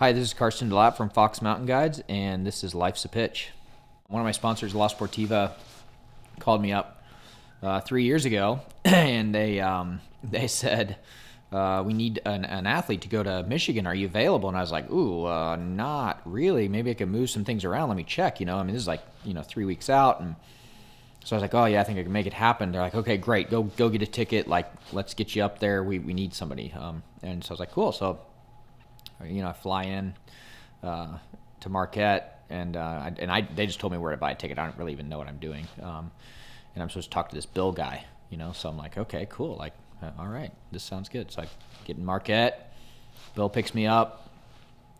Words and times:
Hi, 0.00 0.12
this 0.12 0.28
is 0.28 0.32
Karsten 0.32 0.70
Delap 0.70 0.96
from 0.96 1.10
Fox 1.10 1.42
Mountain 1.42 1.66
Guides, 1.66 2.02
and 2.08 2.46
this 2.46 2.64
is 2.64 2.74
Life's 2.74 3.04
a 3.04 3.08
Pitch. 3.10 3.50
One 4.08 4.22
of 4.22 4.24
my 4.24 4.32
sponsors, 4.32 4.74
La 4.74 4.88
Sportiva, 4.88 5.52
called 6.38 6.62
me 6.62 6.72
up 6.72 7.04
uh, 7.62 7.80
three 7.80 8.04
years 8.04 8.24
ago, 8.24 8.60
and 8.86 9.34
they 9.34 9.60
um, 9.60 10.00
they 10.24 10.46
said 10.46 10.96
uh, 11.52 11.82
we 11.84 11.92
need 11.92 12.18
an, 12.24 12.46
an, 12.46 12.66
athlete 12.66 13.02
to 13.02 13.08
go 13.08 13.22
to 13.22 13.42
Michigan. 13.42 13.86
Are 13.86 13.94
you 13.94 14.06
available? 14.06 14.48
And 14.48 14.56
I 14.56 14.62
was 14.62 14.72
like, 14.72 14.90
ooh, 14.90 15.26
uh, 15.26 15.56
not 15.56 16.22
really. 16.24 16.66
Maybe 16.66 16.90
I 16.90 16.94
can 16.94 17.10
move 17.10 17.28
some 17.28 17.44
things 17.44 17.66
around. 17.66 17.90
Let 17.90 17.98
me 17.98 18.04
check. 18.04 18.40
You 18.40 18.46
know, 18.46 18.56
I 18.56 18.62
mean, 18.62 18.72
this 18.72 18.80
is 18.80 18.88
like 18.88 19.02
you 19.22 19.34
know 19.34 19.42
three 19.42 19.66
weeks 19.66 19.90
out, 19.90 20.22
and 20.22 20.34
so 21.24 21.36
I 21.36 21.40
was 21.40 21.42
like, 21.42 21.52
oh 21.52 21.66
yeah, 21.66 21.82
I 21.82 21.84
think 21.84 21.98
I 21.98 22.04
can 22.04 22.12
make 22.12 22.24
it 22.24 22.32
happen. 22.32 22.72
They're 22.72 22.80
like, 22.80 22.94
okay, 22.94 23.18
great, 23.18 23.50
go 23.50 23.64
go 23.64 23.90
get 23.90 24.00
a 24.00 24.06
ticket. 24.06 24.48
Like, 24.48 24.72
let's 24.94 25.12
get 25.12 25.36
you 25.36 25.42
up 25.42 25.58
there. 25.58 25.84
We 25.84 25.98
we 25.98 26.14
need 26.14 26.32
somebody. 26.32 26.72
Um, 26.72 27.02
and 27.22 27.44
so 27.44 27.50
I 27.50 27.52
was 27.52 27.60
like, 27.60 27.72
cool. 27.72 27.92
So 27.92 28.18
you 29.26 29.42
know, 29.42 29.48
I 29.48 29.52
fly 29.52 29.84
in 29.84 30.14
uh, 30.82 31.18
to 31.60 31.68
Marquette, 31.68 32.44
and 32.48 32.76
uh, 32.76 33.10
and 33.18 33.30
I 33.30 33.42
they 33.42 33.66
just 33.66 33.80
told 33.80 33.92
me 33.92 33.98
where 33.98 34.12
to 34.12 34.16
buy 34.16 34.32
a 34.32 34.34
ticket. 34.34 34.58
I 34.58 34.64
don't 34.64 34.76
really 34.78 34.92
even 34.92 35.08
know 35.08 35.18
what 35.18 35.28
I'm 35.28 35.38
doing, 35.38 35.66
um, 35.82 36.10
and 36.74 36.82
I'm 36.82 36.88
supposed 36.88 37.10
to 37.10 37.14
talk 37.14 37.28
to 37.30 37.34
this 37.34 37.46
Bill 37.46 37.72
guy, 37.72 38.04
you 38.30 38.36
know. 38.36 38.52
So 38.52 38.68
I'm 38.68 38.76
like, 38.76 38.98
okay, 38.98 39.26
cool. 39.30 39.56
Like, 39.56 39.74
uh, 40.02 40.10
all 40.18 40.28
right, 40.28 40.52
this 40.72 40.82
sounds 40.82 41.08
good. 41.08 41.30
So 41.30 41.42
I 41.42 41.48
get 41.84 41.96
in 41.96 42.04
Marquette. 42.04 42.72
Bill 43.34 43.48
picks 43.48 43.74
me 43.74 43.86
up. 43.86 44.28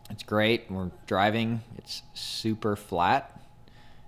It's 0.09 0.23
great. 0.23 0.69
We're 0.69 0.91
driving. 1.07 1.61
It's 1.77 2.03
super 2.13 2.75
flat, 2.75 3.39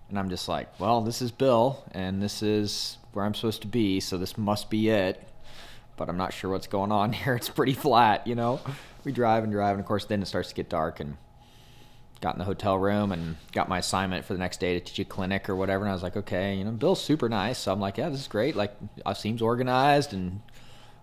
and 0.09 0.20
I'm 0.20 0.30
just 0.30 0.48
like, 0.48 0.80
well, 0.80 1.02
this 1.02 1.22
is 1.22 1.32
Bill, 1.32 1.84
and 1.92 2.22
this 2.22 2.42
is 2.42 2.98
where 3.14 3.26
I'm 3.26 3.34
supposed 3.34 3.62
to 3.62 3.68
be. 3.68 4.00
So 4.00 4.18
this 4.18 4.38
must 4.38 4.70
be 4.70 4.90
it. 4.90 5.28
But 5.95 6.09
I'm 6.09 6.18
not 6.18 6.34
sure 6.34 6.50
what's 6.50 6.66
going 6.66 6.92
on 6.92 7.14
here. 7.14 7.36
It's 7.36 7.50
pretty 7.50 7.73
flat, 7.73 8.26
you 8.26 8.36
know 8.36 8.59
we 9.06 9.12
drive 9.12 9.44
and 9.44 9.52
drive, 9.52 9.72
and 9.72 9.80
of 9.80 9.86
course, 9.86 10.06
then 10.06 10.22
it 10.22 10.28
starts 10.28 10.50
to 10.50 10.56
get 10.56 10.70
dark, 10.70 11.00
and 11.00 11.18
got 12.24 12.36
in 12.36 12.40
the 12.40 12.46
hotel 12.46 12.78
room 12.78 13.12
and 13.12 13.36
got 13.52 13.68
my 13.68 13.80
assignment 13.80 14.23
for 14.23 14.32
the 14.32 14.40
next 14.40 14.62
day 14.62 14.80
to 14.80 14.80
teach 14.80 14.98
a 14.98 15.06
clinic 15.06 15.50
or 15.50 15.56
whatever. 15.58 15.84
And 15.84 15.92
I 15.92 15.94
was 15.94 16.02
like, 16.02 16.16
okay, 16.16 16.56
you 16.56 16.64
know, 16.64 16.72
Bill's 16.72 17.04
super 17.04 17.28
nice, 17.28 17.60
so 17.60 17.72
I'm 17.72 17.82
like, 17.82 17.98
yeah, 17.98 18.10
this 18.10 18.22
is 18.22 18.28
great. 18.28 18.56
Like, 18.56 18.73
seems 19.16 19.42
organized, 19.42 20.14
and 20.14 20.42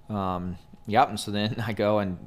um, 0.08 0.56
yep. 0.86 1.10
And 1.10 1.20
so 1.20 1.30
then 1.30 1.62
I 1.66 1.74
go 1.74 1.98
and 1.98 2.18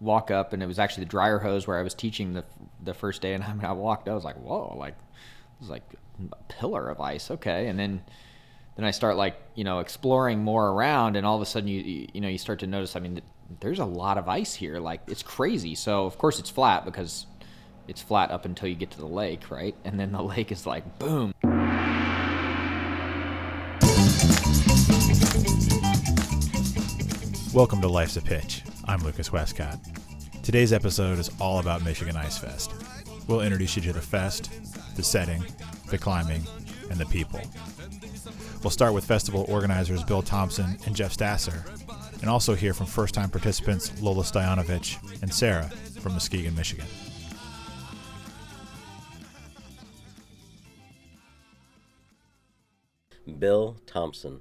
walk 0.00 0.30
up, 0.30 0.52
and 0.52 0.62
it 0.62 0.66
was 0.66 0.78
actually 0.78 1.04
the 1.04 1.10
dryer 1.10 1.38
hose 1.38 1.66
where 1.66 1.78
I 1.78 1.82
was 1.82 1.94
teaching 1.94 2.32
the 2.32 2.44
the 2.82 2.94
first 2.94 3.20
day, 3.20 3.34
and 3.34 3.44
I, 3.44 3.52
mean, 3.52 3.64
I 3.64 3.72
walked, 3.72 4.08
I 4.08 4.14
was 4.14 4.24
like, 4.24 4.36
whoa, 4.36 4.74
like 4.76 4.94
it 4.94 5.60
was 5.60 5.68
like 5.68 5.84
a 6.32 6.42
pillar 6.48 6.88
of 6.88 7.00
ice, 7.00 7.30
okay, 7.30 7.68
and 7.68 7.78
then 7.78 8.02
then 8.80 8.86
I 8.86 8.92
start 8.92 9.16
like 9.18 9.36
you 9.54 9.62
know 9.62 9.80
exploring 9.80 10.38
more 10.42 10.70
around, 10.70 11.16
and 11.16 11.26
all 11.26 11.36
of 11.36 11.42
a 11.42 11.46
sudden 11.46 11.68
you 11.68 12.08
you 12.14 12.20
know 12.22 12.28
you 12.28 12.38
start 12.38 12.60
to 12.60 12.66
notice. 12.66 12.96
I 12.96 13.00
mean, 13.00 13.20
there's 13.60 13.78
a 13.78 13.84
lot 13.84 14.16
of 14.16 14.26
ice 14.26 14.54
here. 14.54 14.78
Like 14.78 15.02
it's 15.06 15.22
crazy. 15.22 15.74
So 15.74 16.06
of 16.06 16.16
course 16.16 16.38
it's 16.38 16.48
flat 16.48 16.86
because 16.86 17.26
it's 17.88 18.00
flat 18.00 18.30
up 18.30 18.46
until 18.46 18.70
you 18.70 18.74
get 18.74 18.90
to 18.92 18.98
the 18.98 19.06
lake, 19.06 19.50
right? 19.50 19.74
And 19.84 20.00
then 20.00 20.12
the 20.12 20.22
lake 20.22 20.50
is 20.50 20.66
like 20.66 20.98
boom. 20.98 21.34
Welcome 27.52 27.82
to 27.82 27.88
Life's 27.88 28.16
a 28.16 28.22
Pitch. 28.22 28.62
I'm 28.86 29.04
Lucas 29.04 29.30
Westcott. 29.30 29.78
Today's 30.42 30.72
episode 30.72 31.18
is 31.18 31.30
all 31.38 31.58
about 31.58 31.84
Michigan 31.84 32.16
Ice 32.16 32.38
Fest. 32.38 32.72
We'll 33.28 33.42
introduce 33.42 33.76
you 33.76 33.82
to 33.82 33.92
the 33.92 34.00
fest, 34.00 34.50
the 34.96 35.02
setting, 35.02 35.44
the 35.90 35.98
climbing, 35.98 36.46
and 36.90 36.98
the 36.98 37.06
people. 37.06 37.42
We'll 38.62 38.70
start 38.70 38.92
with 38.92 39.06
festival 39.06 39.46
organizers 39.48 40.04
Bill 40.04 40.20
Thompson 40.20 40.76
and 40.84 40.94
Jeff 40.94 41.16
Stasser, 41.16 41.64
and 42.20 42.28
also 42.28 42.54
hear 42.54 42.74
from 42.74 42.86
first 42.86 43.14
time 43.14 43.30
participants 43.30 43.90
Lola 44.02 44.22
Stoyanovich 44.22 44.98
and 45.22 45.32
Sarah 45.32 45.70
from 46.00 46.12
Muskegon, 46.12 46.54
Michigan. 46.54 46.84
Bill 53.38 53.78
Thompson. 53.86 54.40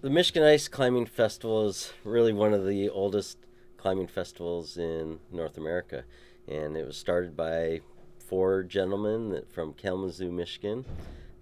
The 0.00 0.10
Michigan 0.10 0.44
Ice 0.44 0.68
Climbing 0.68 1.06
Festival 1.06 1.66
is 1.66 1.92
really 2.04 2.32
one 2.32 2.54
of 2.54 2.64
the 2.64 2.88
oldest 2.88 3.38
climbing 3.76 4.06
festivals 4.06 4.76
in 4.76 5.18
North 5.32 5.56
America, 5.58 6.04
and 6.46 6.76
it 6.76 6.86
was 6.86 6.96
started 6.96 7.36
by 7.36 7.80
four 8.18 8.62
gentlemen 8.62 9.42
from 9.52 9.72
Kalamazoo, 9.72 10.30
Michigan, 10.30 10.84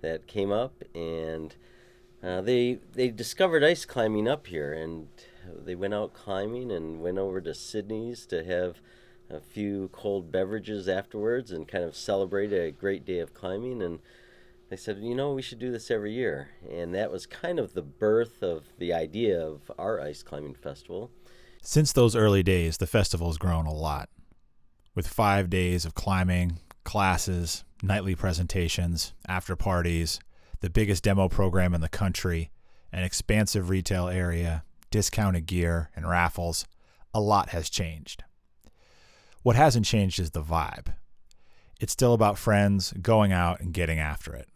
that 0.01 0.27
came 0.27 0.53
up 0.53 0.83
and 0.95 1.55
uh, 2.25 2.41
they 2.41 2.79
they 2.93 3.11
discovered 3.11 3.63
ice 3.63 3.85
climbing 3.85 4.27
up 4.29 4.47
here, 4.47 4.73
and 4.73 5.09
they 5.65 5.75
went 5.75 5.95
out 5.95 6.15
climbing 6.15 6.71
and 6.73 7.01
went 7.01 7.19
over 7.19 7.41
to 7.41 7.55
Sydney's 7.55 8.27
to 8.27 8.45
have 8.45 8.81
a 9.31 9.41
few 9.41 9.89
cold 9.93 10.31
beverages 10.31 10.89
afterwards 10.89 11.51
and 11.51 11.69
kind 11.69 11.85
of 11.85 11.97
celebrate 11.97 12.53
a 12.53 12.71
great 12.71 13.05
day 13.05 13.19
of 13.19 13.35
climbing. 13.35 13.83
And 13.83 14.01
they 14.71 14.77
said, 14.77 14.99
you 14.99 15.15
know, 15.15 15.33
we 15.33 15.43
should 15.43 15.59
do 15.59 15.71
this 15.71 15.91
every 15.91 16.13
year. 16.13 16.51
And 16.71 16.95
that 16.95 17.11
was 17.11 17.27
kind 17.27 17.59
of 17.59 17.75
the 17.75 17.83
birth 17.83 18.43
of 18.43 18.65
the 18.79 18.93
idea 18.93 19.41
of 19.41 19.71
our 19.79 20.01
ice 20.01 20.23
climbing 20.23 20.55
festival. 20.55 21.11
Since 21.63 21.93
those 21.93 22.17
early 22.17 22.43
days, 22.43 22.77
the 22.77 22.87
festival 22.87 23.29
has 23.29 23.39
grown 23.39 23.67
a 23.67 23.73
lot. 23.73 24.09
With 24.95 25.09
five 25.09 25.51
days 25.51 25.85
of 25.85 25.95
climbing, 25.95 26.59
classes, 26.85 27.65
nightly 27.83 28.15
presentations, 28.15 29.15
after 29.27 29.57
parties, 29.57 30.21
the 30.65 30.71
biggest 30.71 31.05
demo 31.05 31.29
program 31.29 31.75
in 31.75 31.83
the 31.83 31.91
country, 31.91 32.51
an 32.91 33.05
expansive 33.05 33.69
retail 33.69 34.09
area, 34.09 34.65
discounted 34.91 35.45
gear, 35.45 35.91
and 35.95 36.09
raffles, 36.09 36.65
a 37.13 37.21
lot 37.21 37.51
has 37.51 37.69
changed. 37.69 38.25
What 39.43 39.57
hasn't 39.57 39.85
changed 39.85 40.19
is 40.19 40.31
the 40.31 40.43
vibe. 40.43 40.95
It's 41.79 41.93
still 41.93 42.15
about 42.15 42.39
friends 42.39 42.95
going 42.95 43.31
out 43.31 43.61
and 43.61 43.75
getting 43.75 43.99
after 43.99 44.33
it. 44.33 44.49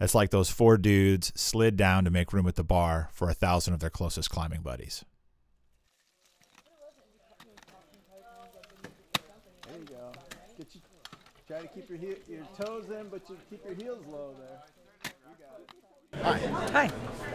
It's 0.00 0.14
like 0.14 0.30
those 0.30 0.48
four 0.48 0.78
dudes 0.78 1.34
slid 1.36 1.76
down 1.76 2.06
to 2.06 2.10
make 2.10 2.32
room 2.32 2.48
at 2.48 2.54
the 2.54 2.64
bar 2.64 3.10
for 3.12 3.28
a 3.28 3.34
thousand 3.34 3.74
of 3.74 3.80
their 3.80 3.90
closest 3.90 4.30
climbing 4.30 4.62
buddies. 4.62 5.04
There 9.68 9.78
you 9.78 9.84
go. 9.84 10.12
You, 10.56 10.64
try 11.46 11.60
to 11.60 11.68
keep 11.68 11.90
your, 11.90 11.98
your 11.98 12.46
toes 12.58 12.86
in, 12.88 13.08
but 13.10 13.28
you 13.28 13.36
keep 13.50 13.62
your 13.66 13.74
heels 13.74 14.06
low 14.06 14.34
there. 14.38 14.62
Hi. 16.22 16.38
Hi. 16.72 16.90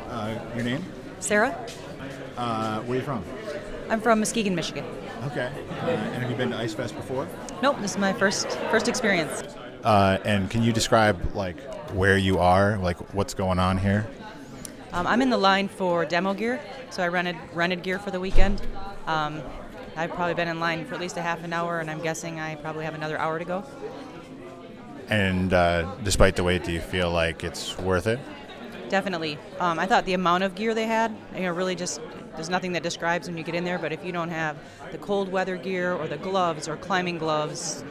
Uh, 0.10 0.40
your 0.56 0.64
name? 0.64 0.86
Sarah. 1.20 1.68
Uh, 2.38 2.80
where 2.82 2.98
are 2.98 3.00
you 3.00 3.06
from? 3.06 3.24
I'm 3.90 4.00
from 4.00 4.20
Muskegon, 4.20 4.56
Michigan. 4.56 4.86
Okay. 5.26 5.52
Uh, 5.82 5.88
and 5.88 6.22
have 6.22 6.32
you 6.32 6.38
been 6.38 6.52
to 6.52 6.58
Ice 6.58 6.74
Fest 6.74 6.96
before? 6.96 7.28
Nope, 7.62 7.82
this 7.82 7.92
is 7.92 7.98
my 7.98 8.14
first 8.14 8.48
first 8.72 8.88
experience. 8.88 9.44
Uh, 9.84 10.20
and 10.24 10.50
can 10.50 10.64
you 10.64 10.72
describe 10.72 11.36
like 11.36 11.60
where 11.94 12.18
you 12.18 12.40
are, 12.40 12.78
like 12.78 13.14
what's 13.14 13.34
going 13.34 13.60
on 13.60 13.78
here? 13.78 14.08
Um, 14.94 15.06
I'm 15.06 15.22
in 15.22 15.30
the 15.30 15.38
line 15.38 15.68
for 15.68 16.06
demo 16.06 16.34
gear, 16.34 16.62
so 16.90 17.04
I 17.04 17.10
rented 17.10 17.36
rented 17.54 17.84
gear 17.84 18.00
for 18.00 18.12
the 18.12 18.20
weekend. 18.22 18.62
Um, 19.06 19.42
I've 19.98 20.12
probably 20.12 20.36
been 20.36 20.48
in 20.48 20.62
line 20.62 20.86
for 20.86 20.96
at 20.96 21.02
least 21.02 21.18
a 21.18 21.22
half 21.22 21.44
an 21.44 21.52
hour, 21.52 21.80
and 21.80 21.92
I'm 21.92 22.02
guessing 22.02 22.40
I 22.40 22.56
probably 22.56 22.86
have 22.86 22.96
another 22.96 23.18
hour 23.18 23.38
to 23.38 23.46
go. 23.46 23.66
And 25.10 25.54
uh, 25.54 25.96
despite 26.04 26.36
the 26.36 26.44
wait, 26.44 26.64
do 26.64 26.72
you 26.72 26.82
feel 26.82 27.12
like 27.12 27.44
it's 27.44 27.78
worth 27.78 28.08
it? 28.08 28.20
Definitely. 28.90 29.38
Um, 29.60 29.80
I 29.80 29.86
thought 29.86 30.06
the 30.06 30.14
amount 30.14 30.44
of 30.44 30.56
gear 30.56 30.74
they 30.74 30.86
had, 30.86 31.16
you 31.36 31.42
know, 31.42 31.52
really 31.52 31.76
just 31.76 32.00
there's 32.36 32.50
nothing 32.50 32.74
that 32.74 32.84
describes 32.84 33.28
when 33.28 33.38
you 33.38 33.44
get 33.44 33.56
in 33.56 33.64
there, 33.64 33.80
but 33.80 33.92
if 33.92 34.06
you 34.06 34.12
don't 34.12 34.30
have 34.30 34.58
the 34.92 34.98
cold 34.98 35.30
weather 35.30 35.58
gear 35.58 35.94
or 35.94 36.08
the 36.08 36.18
gloves 36.18 36.68
or 36.68 36.78
climbing 36.78 37.18
gloves, 37.18 37.84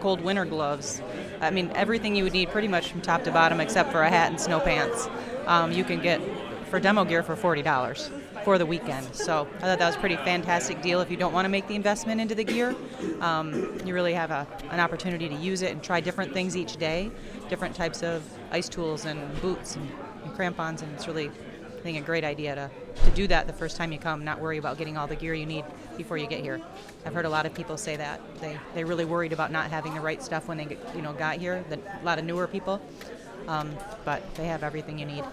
cold 0.00 0.20
winter 0.20 0.44
gloves, 0.44 1.00
I 1.40 1.50
mean, 1.50 1.72
everything 1.74 2.14
you 2.14 2.24
would 2.24 2.34
need 2.34 2.50
pretty 2.50 2.68
much 2.68 2.90
from 2.90 3.00
top 3.00 3.24
to 3.24 3.32
bottom 3.32 3.60
except 3.60 3.90
for 3.90 4.02
a 4.02 4.10
hat 4.10 4.30
and 4.30 4.40
snow 4.40 4.60
pants, 4.60 5.08
um, 5.46 5.72
you 5.72 5.84
can 5.84 6.00
get 6.00 6.20
for 6.68 6.78
demo 6.78 7.04
gear 7.04 7.22
for 7.22 7.34
$40 7.34 8.10
for 8.44 8.58
the 8.58 8.66
weekend. 8.66 9.14
So 9.14 9.48
I 9.56 9.60
thought 9.60 9.78
that 9.78 9.86
was 9.86 9.96
a 9.96 10.00
pretty 10.00 10.16
fantastic 10.16 10.82
deal 10.82 11.00
if 11.00 11.10
you 11.10 11.16
don't 11.16 11.32
want 11.32 11.46
to 11.46 11.48
make 11.48 11.66
the 11.66 11.74
investment 11.74 12.20
into 12.20 12.34
the 12.34 12.44
gear. 12.44 12.74
Um, 13.20 13.80
you 13.86 13.94
really 13.94 14.12
have 14.12 14.30
a, 14.30 14.46
an 14.70 14.80
opportunity 14.80 15.28
to 15.28 15.34
use 15.34 15.62
it 15.62 15.72
and 15.72 15.82
try 15.82 16.00
different 16.00 16.34
things 16.34 16.56
each 16.56 16.76
day, 16.76 17.10
different 17.48 17.74
types 17.74 18.02
of 18.02 18.22
ice 18.50 18.68
tools 18.68 19.06
and 19.06 19.40
boots 19.40 19.76
and 19.76 19.88
crampons, 20.34 20.82
and 20.82 20.92
it's 20.94 21.06
really 21.06 21.28
I 21.28 21.80
think 21.82 21.98
a 21.98 22.00
great 22.00 22.24
idea 22.24 22.54
to, 22.54 22.70
to 23.04 23.10
do 23.10 23.26
that 23.26 23.46
the 23.46 23.52
first 23.52 23.76
time 23.76 23.92
you 23.92 23.98
come, 23.98 24.24
not 24.24 24.40
worry 24.40 24.56
about 24.56 24.78
getting 24.78 24.96
all 24.96 25.06
the 25.06 25.16
gear 25.16 25.34
you 25.34 25.44
need 25.44 25.64
before 25.98 26.16
you 26.16 26.26
get 26.26 26.40
here. 26.40 26.60
I've 27.04 27.12
heard 27.12 27.26
a 27.26 27.28
lot 27.28 27.44
of 27.44 27.52
people 27.52 27.76
say 27.76 27.96
that 27.96 28.20
they 28.40 28.58
they 28.74 28.84
really 28.84 29.04
worried 29.04 29.32
about 29.32 29.52
not 29.52 29.70
having 29.70 29.94
the 29.94 30.00
right 30.00 30.22
stuff 30.22 30.48
when 30.48 30.56
they 30.56 30.64
get, 30.64 30.96
you 30.96 31.02
know 31.02 31.12
got 31.12 31.36
here. 31.36 31.64
The, 31.68 31.78
a 31.78 32.04
lot 32.04 32.18
of 32.18 32.24
newer 32.24 32.46
people, 32.46 32.80
um, 33.48 33.76
but 34.04 34.34
they 34.36 34.46
have 34.46 34.62
everything 34.62 34.98
you 34.98 35.06
need. 35.06 35.24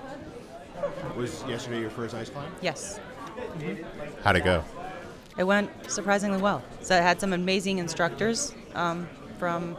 Was 1.16 1.44
yesterday 1.48 1.80
your 1.80 1.90
first 1.90 2.16
ice 2.16 2.30
climb? 2.30 2.52
Yes. 2.62 3.00
Mm-hmm. 3.58 3.84
How'd 4.24 4.36
it 4.36 4.44
go? 4.44 4.64
It 5.38 5.46
went 5.46 5.70
surprisingly 5.90 6.42
well. 6.42 6.62
So 6.82 6.98
I 6.98 7.00
had 7.00 7.22
some 7.22 7.34
amazing 7.34 7.78
instructors 7.78 8.54
um, 8.76 9.08
from 9.40 9.78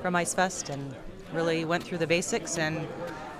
from 0.00 0.16
Ice 0.16 0.34
Fest 0.34 0.70
and 0.70 0.94
really 1.32 1.64
went 1.64 1.84
through 1.84 1.98
the 1.98 2.06
basics 2.06 2.58
and 2.58 2.86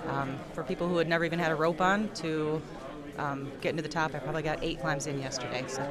um, 0.07 0.37
for 0.53 0.63
people 0.63 0.87
who 0.87 0.97
had 0.97 1.07
never 1.07 1.25
even 1.25 1.39
had 1.39 1.51
a 1.51 1.55
rope 1.55 1.81
on 1.81 2.09
to 2.15 2.61
um, 3.17 3.51
getting 3.61 3.77
to 3.77 3.83
the 3.83 3.89
top, 3.89 4.13
I 4.15 4.19
probably 4.19 4.43
got 4.43 4.59
eight 4.63 4.79
climbs 4.79 5.07
in 5.07 5.19
yesterday. 5.19 5.63
So. 5.67 5.81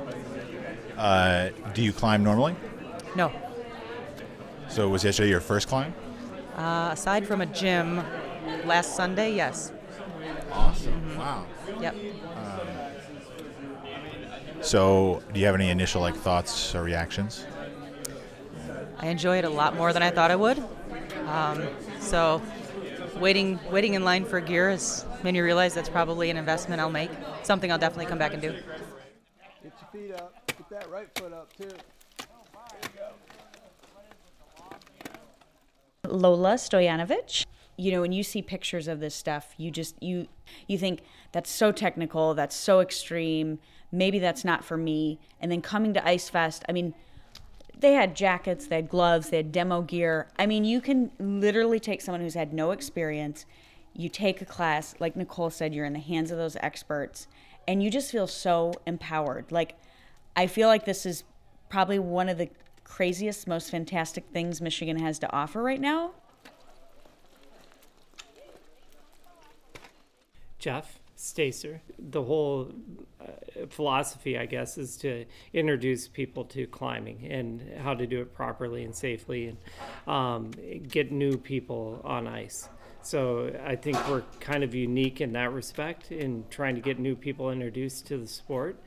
Uh, 0.97 1.51
do 1.75 1.83
you 1.83 1.93
climb 1.93 2.23
normally? 2.25 2.57
No. 3.15 3.33
So 4.69 4.89
was 4.89 5.05
yesterday 5.05 5.31
your 5.31 5.41
first 5.41 5.69
climb? 5.69 5.95
Uh, 6.57 6.91
aside 6.93 7.27
from 7.27 7.41
a 7.41 7.47
gym, 7.47 8.03
last 8.65 8.97
Sunday, 8.97 9.35
yes. 9.35 9.73
Awesome. 10.51 11.19
Wow. 11.19 11.47
Yep. 11.81 11.97
So, 14.67 15.23
do 15.33 15.39
you 15.39 15.47
have 15.47 15.55
any 15.55 15.71
initial 15.71 16.01
like 16.01 16.17
thoughts 16.17 16.75
or 16.75 16.83
reactions? 16.83 17.47
I 18.99 19.09
enjoy 19.09 19.39
it 19.39 19.45
a 19.45 19.51
lot 19.51 19.77
more 19.77 19.93
than 19.93 20.03
I 20.03 20.11
thought 20.11 20.31
I 20.33 20.37
would. 20.37 20.59
Um, 21.27 21.69
so, 22.01 22.43
waiting 23.21 23.59
waiting 23.71 23.95
in 23.95 24.05
line 24.05 24.25
for 24.25 24.41
gear 24.41 24.71
has 24.71 25.05
made 25.23 25.33
me 25.33 25.41
realize 25.41 25.75
that's 25.75 25.89
probably 25.89 26.31
an 26.31 26.37
investment 26.37 26.81
I'll 26.81 26.91
make. 26.91 27.11
Something 27.43 27.73
I'll 27.73 27.79
definitely 27.79 28.07
come 28.07 28.19
back 28.19 28.33
and 28.33 28.43
do. 28.43 28.53
Get 28.53 28.63
your 29.63 29.73
feet 29.93 30.15
up. 30.15 30.35
Get 30.47 30.69
that 30.71 30.91
right 30.91 31.09
foot 31.19 31.33
up 31.33 31.53
too. 31.57 31.69
Lola 36.09 36.55
Stojanovic. 36.55 37.45
You 37.79 37.93
know, 37.93 38.01
when 38.01 38.13
you 38.13 38.23
see 38.23 38.41
pictures 38.41 38.89
of 38.89 39.01
this 39.01 39.15
stuff, 39.15 39.55
you 39.59 39.71
just 39.71 40.03
you 40.03 40.29
you 40.67 40.79
think 40.79 41.01
that's 41.33 41.51
so 41.51 41.73
technical, 41.73 42.35
that's 42.35 42.57
so 42.57 42.81
extreme. 42.81 43.59
Maybe 43.93 44.19
that's 44.19 44.45
not 44.45 44.65
for 44.65 44.77
me. 44.77 45.21
And 45.41 45.53
then 45.53 45.61
coming 45.62 45.95
to 45.95 46.07
Ice 46.07 46.29
Fest, 46.29 46.65
I 46.69 46.73
mean, 46.73 46.95
they 47.78 47.93
had 47.93 48.17
jackets, 48.17 48.67
they 48.67 48.76
had 48.76 48.88
gloves, 48.88 49.31
they 49.31 49.38
had 49.38 49.52
demo 49.52 49.82
gear. 49.82 50.28
I 50.38 50.46
mean, 50.46 50.64
you 50.64 50.81
can 50.81 51.11
literally 51.19 51.78
take 51.78 52.00
someone 52.00 52.20
who's 52.20 52.34
had 52.34 52.52
no 52.52 52.70
experience, 52.70 53.46
you 53.93 54.08
take 54.08 54.40
a 54.40 54.44
class, 54.44 54.94
like 54.99 55.17
Nicole 55.17 55.50
said, 55.50 55.75
you're 55.75 55.87
in 55.87 55.93
the 55.93 55.99
hands 55.99 56.31
of 56.31 56.38
those 56.38 56.56
experts, 56.56 57.28
and 57.67 57.82
you 57.82 57.90
just 57.90 58.11
feel 58.11 58.26
so 58.26 58.73
empowered. 58.87 59.50
Like, 59.50 59.76
I 60.34 60.46
feel 60.46 60.69
like 60.69 60.84
this 60.84 61.06
is 61.06 61.25
probably 61.69 61.99
one 61.99 62.28
of 62.28 62.38
the 62.38 62.49
craziest, 62.84 63.49
most 63.49 63.70
fantastic 63.70 64.25
things 64.32 64.61
Michigan 64.61 64.99
has 64.99 65.19
to 65.19 65.32
offer 65.32 65.62
right 65.62 65.81
now. 65.81 66.12
Jeff 70.58 70.99
Stacer. 71.17 71.81
The 71.99 72.23
whole 72.23 72.71
uh, 73.21 73.27
philosophy, 73.71 74.39
I 74.39 74.47
guess, 74.47 74.79
is 74.79 74.97
to 74.99 75.25
introduce 75.53 76.07
people 76.07 76.45
to 76.45 76.67
climbing 76.67 77.27
and 77.31 77.63
how 77.79 77.95
to 77.95 78.07
do 78.07 78.21
it 78.21 78.35
properly 78.35 78.85
and 78.85 78.95
safely, 78.95 79.49
and 79.49 79.59
um, 80.07 80.51
get 80.89 81.11
new 81.11 81.37
people 81.39 82.01
on 82.05 82.27
ice. 82.27 82.69
So 83.03 83.55
I 83.65 83.77
think 83.77 83.97
we're 84.09 84.25
kind 84.41 84.63
of 84.63 84.75
unique 84.75 85.21
in 85.21 85.33
that 85.33 85.53
respect 85.53 86.13
in 86.13 86.45
trying 86.51 86.75
to 86.75 86.81
get 86.81 86.99
new 86.99 87.17
people 87.17 87.51
introduced 87.51 88.07
to 88.09 88.19
the 88.19 88.27
sport. 88.27 88.79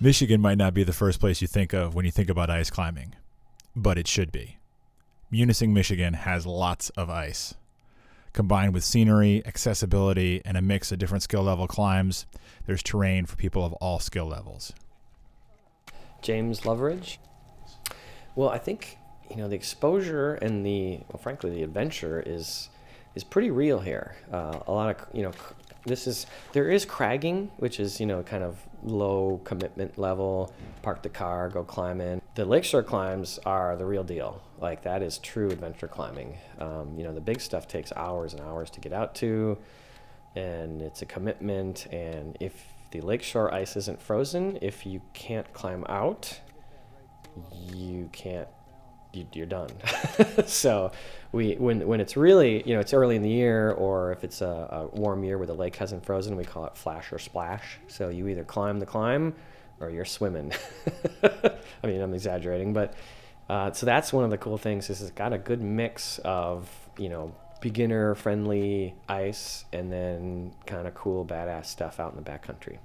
Michigan 0.00 0.40
might 0.40 0.56
not 0.56 0.72
be 0.72 0.82
the 0.82 0.94
first 0.94 1.20
place 1.20 1.42
you 1.42 1.46
think 1.46 1.74
of 1.74 1.94
when 1.94 2.06
you 2.06 2.10
think 2.10 2.30
about 2.30 2.48
ice 2.48 2.70
climbing, 2.70 3.14
but 3.76 3.98
it 3.98 4.08
should 4.08 4.32
be. 4.32 4.59
Munising, 5.32 5.70
Michigan 5.70 6.14
has 6.14 6.44
lots 6.44 6.90
of 6.90 7.08
ice. 7.08 7.54
Combined 8.32 8.74
with 8.74 8.84
scenery, 8.84 9.42
accessibility, 9.46 10.42
and 10.44 10.56
a 10.56 10.62
mix 10.62 10.90
of 10.90 10.98
different 10.98 11.22
skill 11.22 11.42
level 11.42 11.66
climbs, 11.66 12.26
there's 12.66 12.82
terrain 12.82 13.26
for 13.26 13.36
people 13.36 13.64
of 13.64 13.72
all 13.74 14.00
skill 14.00 14.26
levels. 14.26 14.72
James 16.22 16.60
Loveridge. 16.60 17.18
Well, 18.34 18.48
I 18.48 18.58
think 18.58 18.98
you 19.28 19.36
know 19.36 19.48
the 19.48 19.56
exposure 19.56 20.34
and 20.34 20.66
the 20.66 21.00
well, 21.08 21.20
frankly, 21.20 21.50
the 21.50 21.62
adventure 21.62 22.22
is 22.24 22.68
is 23.14 23.24
pretty 23.24 23.50
real 23.50 23.80
here. 23.80 24.16
Uh, 24.32 24.60
a 24.66 24.72
lot 24.72 24.90
of 24.90 25.06
you 25.12 25.22
know, 25.22 25.32
this 25.86 26.06
is 26.06 26.26
there 26.52 26.70
is 26.70 26.84
cragging, 26.84 27.50
which 27.56 27.80
is 27.80 28.00
you 28.00 28.06
know 28.06 28.22
kind 28.22 28.42
of 28.42 28.58
low 28.82 29.40
commitment 29.44 29.98
level. 29.98 30.52
Park 30.82 31.02
the 31.02 31.08
car, 31.08 31.48
go 31.48 31.64
climb 31.64 32.00
in. 32.00 32.20
The 32.34 32.44
lakeshore 32.44 32.82
climbs 32.82 33.38
are 33.44 33.76
the 33.76 33.84
real 33.84 34.04
deal. 34.04 34.42
Like 34.58 34.82
that 34.82 35.02
is 35.02 35.18
true 35.18 35.50
adventure 35.50 35.88
climbing. 35.88 36.36
Um, 36.58 36.94
you 36.96 37.04
know, 37.04 37.12
the 37.12 37.20
big 37.20 37.40
stuff 37.40 37.68
takes 37.68 37.92
hours 37.96 38.32
and 38.32 38.42
hours 38.42 38.70
to 38.70 38.80
get 38.80 38.92
out 38.92 39.14
to, 39.16 39.58
and 40.36 40.82
it's 40.82 41.02
a 41.02 41.06
commitment. 41.06 41.86
And 41.92 42.36
if 42.40 42.64
the 42.90 43.00
lakeshore 43.00 43.52
ice 43.52 43.76
isn't 43.76 44.00
frozen, 44.00 44.58
if 44.62 44.86
you 44.86 45.00
can't 45.12 45.50
climb 45.52 45.84
out, 45.88 46.40
you 47.72 48.08
can't 48.12 48.48
you, 49.12 49.26
you're 49.32 49.46
done. 49.46 49.70
so 50.46 50.92
we 51.32 51.54
when 51.54 51.86
when 51.86 52.00
it's 52.00 52.16
really 52.16 52.62
you 52.66 52.74
know 52.74 52.80
it's 52.80 52.92
early 52.92 53.16
in 53.16 53.22
the 53.22 53.30
year 53.30 53.72
or 53.72 54.12
if 54.12 54.24
it's 54.24 54.40
a, 54.40 54.46
a 54.46 54.96
warm 54.96 55.24
year 55.24 55.38
where 55.38 55.46
the 55.46 55.54
lake 55.54 55.76
hasn't 55.76 56.04
frozen, 56.04 56.36
we 56.36 56.44
call 56.44 56.66
it 56.66 56.76
flash 56.76 57.12
or 57.12 57.18
splash. 57.18 57.78
So 57.88 58.08
you 58.08 58.28
either 58.28 58.44
climb 58.44 58.78
the 58.78 58.86
climb 58.86 59.34
or 59.80 59.90
you're 59.90 60.04
swimming. 60.04 60.52
I 61.22 61.86
mean 61.86 62.00
I'm 62.00 62.14
exaggerating, 62.14 62.72
but 62.72 62.94
uh, 63.48 63.72
so 63.72 63.84
that's 63.84 64.12
one 64.12 64.24
of 64.24 64.30
the 64.30 64.38
cool 64.38 64.58
things 64.58 64.90
is 64.90 65.02
it's 65.02 65.10
got 65.10 65.32
a 65.32 65.38
good 65.38 65.60
mix 65.60 66.18
of 66.24 66.70
you 66.98 67.08
know 67.08 67.34
beginner 67.60 68.14
friendly 68.14 68.94
ice 69.08 69.64
and 69.72 69.92
then 69.92 70.52
kind 70.66 70.86
of 70.86 70.94
cool 70.94 71.24
badass 71.24 71.66
stuff 71.66 72.00
out 72.00 72.14
in 72.14 72.22
the 72.22 72.30
backcountry. 72.30 72.78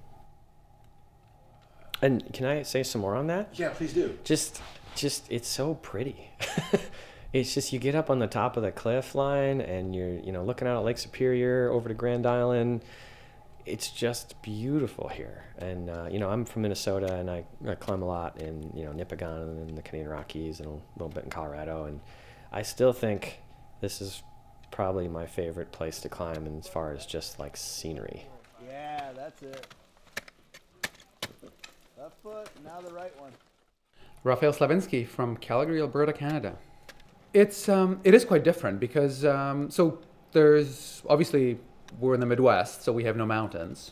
And 2.01 2.33
can 2.33 2.45
I 2.45 2.63
say 2.63 2.83
some 2.83 3.01
more 3.01 3.15
on 3.15 3.27
that? 3.27 3.49
Yeah, 3.53 3.69
please 3.69 3.93
do. 3.93 4.17
just 4.23 4.61
just 4.95 5.31
it's 5.31 5.47
so 5.47 5.75
pretty. 5.75 6.31
It's 7.35 7.53
just 7.53 7.73
you 7.73 7.79
get 7.79 7.95
up 7.95 8.09
on 8.09 8.19
the 8.19 8.27
top 8.27 8.55
of 8.55 8.63
the 8.63 8.71
cliff 8.71 9.13
line 9.13 9.59
and 9.59 9.93
you're 9.93 10.19
you 10.19 10.31
know 10.31 10.45
looking 10.45 10.69
out 10.69 10.77
at 10.77 10.85
lake 10.85 10.97
superior 10.97 11.69
over 11.69 11.89
to 11.89 11.93
grand 11.93 12.25
island. 12.25 12.81
It's 13.65 13.91
just 13.91 14.41
beautiful 14.41 15.09
here. 15.09 15.43
And 15.57 15.89
uh, 15.89 16.07
you 16.09 16.17
know 16.17 16.29
i'm 16.29 16.45
from 16.45 16.61
minnesota 16.61 17.13
and 17.13 17.29
I, 17.29 17.43
I 17.67 17.75
climb 17.75 18.03
a 18.03 18.05
lot 18.05 18.39
in 18.39 18.71
you 18.73 18.85
know 18.85 18.91
nipigon 18.91 19.67
and 19.67 19.77
the 19.77 19.81
canadian 19.81 20.09
rockies 20.09 20.61
and 20.61 20.69
a 20.69 20.79
little 20.95 21.09
bit 21.09 21.25
in 21.25 21.29
colorado. 21.29 21.83
And 21.83 21.99
i 22.53 22.61
still 22.61 22.93
think 22.93 23.39
this 23.81 23.99
is 23.99 24.23
probably 24.71 25.09
my 25.09 25.25
favorite 25.25 25.73
place 25.73 25.99
to 26.01 26.09
climb 26.09 26.47
as 26.57 26.69
far 26.69 26.93
as 26.93 27.05
just 27.05 27.37
like 27.37 27.57
scenery. 27.57 28.25
Yeah, 28.65 29.11
that's 29.13 29.41
it. 29.41 29.67
Left 31.97 32.15
foot, 32.23 32.47
now 32.63 32.79
the 32.79 32.93
right 32.93 33.19
one. 33.19 33.33
Raphael 34.25 34.53
Slawinski 34.53 35.07
from 35.07 35.37
Calgary, 35.37 35.79
Alberta, 35.79 36.11
Canada. 36.11 36.57
It's 37.31 37.69
um, 37.69 37.99
it 38.03 38.15
is 38.15 38.25
quite 38.25 38.43
different 38.43 38.79
because 38.79 39.23
um, 39.23 39.69
so 39.69 39.99
there's 40.31 41.03
obviously 41.07 41.59
we're 41.99 42.15
in 42.15 42.19
the 42.19 42.25
Midwest, 42.25 42.81
so 42.81 42.91
we 42.91 43.03
have 43.03 43.15
no 43.15 43.25
mountains. 43.27 43.91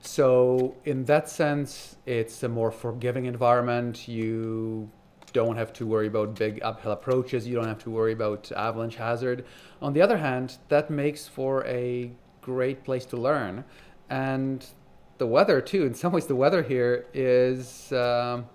So 0.00 0.74
in 0.86 1.04
that 1.04 1.28
sense, 1.28 1.96
it's 2.06 2.42
a 2.42 2.48
more 2.48 2.70
forgiving 2.70 3.26
environment. 3.26 4.08
You 4.08 4.90
don't 5.34 5.56
have 5.56 5.70
to 5.74 5.86
worry 5.86 6.06
about 6.06 6.34
big 6.34 6.60
uphill 6.62 6.92
approaches. 6.92 7.46
You 7.46 7.54
don't 7.54 7.68
have 7.68 7.82
to 7.84 7.90
worry 7.90 8.14
about 8.14 8.50
avalanche 8.52 8.96
hazard. 8.96 9.44
On 9.82 9.92
the 9.92 10.00
other 10.00 10.16
hand, 10.16 10.56
that 10.68 10.90
makes 10.90 11.28
for 11.28 11.62
a 11.66 12.10
great 12.40 12.84
place 12.84 13.04
to 13.06 13.18
learn, 13.18 13.64
and 14.08 14.64
the 15.18 15.26
weather 15.26 15.60
too. 15.60 15.84
In 15.84 15.92
some 15.92 16.10
ways, 16.10 16.24
the 16.24 16.36
weather 16.36 16.62
here 16.62 17.04
is. 17.12 17.92
Um, 17.92 18.46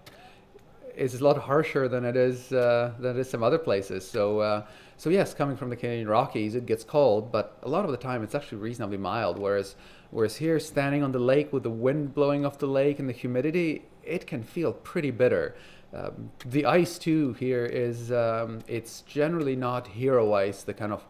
is 1.00 1.22
a 1.22 1.24
lot 1.24 1.38
harsher 1.38 1.88
than 1.88 2.06
it 2.06 2.16
is 2.16 2.52
uh, 2.52 2.94
than 3.00 3.18
it 3.18 3.20
is 3.20 3.30
some 3.30 3.44
other 3.44 3.58
places. 3.58 4.08
So 4.08 4.40
uh, 4.40 4.66
so 4.98 5.10
yes, 5.10 5.34
coming 5.34 5.56
from 5.56 5.70
the 5.70 5.76
Canadian 5.76 6.10
Rockies, 6.10 6.56
it 6.56 6.66
gets 6.66 6.84
cold, 6.84 7.32
but 7.32 7.58
a 7.64 7.70
lot 7.70 7.86
of 7.86 7.92
the 7.92 7.98
time 7.98 8.22
it's 8.24 8.36
actually 8.36 8.58
reasonably 8.58 8.98
mild. 8.98 9.40
Whereas 9.40 9.76
whereas 10.12 10.36
here, 10.38 10.60
standing 10.60 11.04
on 11.04 11.12
the 11.12 11.20
lake 11.20 11.54
with 11.54 11.64
the 11.64 11.70
wind 11.70 12.14
blowing 12.14 12.46
off 12.46 12.58
the 12.58 12.68
lake 12.68 13.00
and 13.00 13.08
the 13.08 13.14
humidity, 13.14 13.86
it 14.04 14.28
can 14.28 14.44
feel 14.44 14.74
pretty 14.74 15.12
bitter. 15.12 15.56
Um, 15.94 16.32
the 16.46 16.66
ice 16.66 17.00
too 17.00 17.34
here 17.34 17.66
is 17.66 18.12
um, 18.12 18.60
it's 18.68 19.02
generally 19.02 19.56
not 19.56 19.88
hero 19.88 20.34
ice, 20.34 20.64
the 20.64 20.74
kind 20.74 20.94
of 20.94 21.04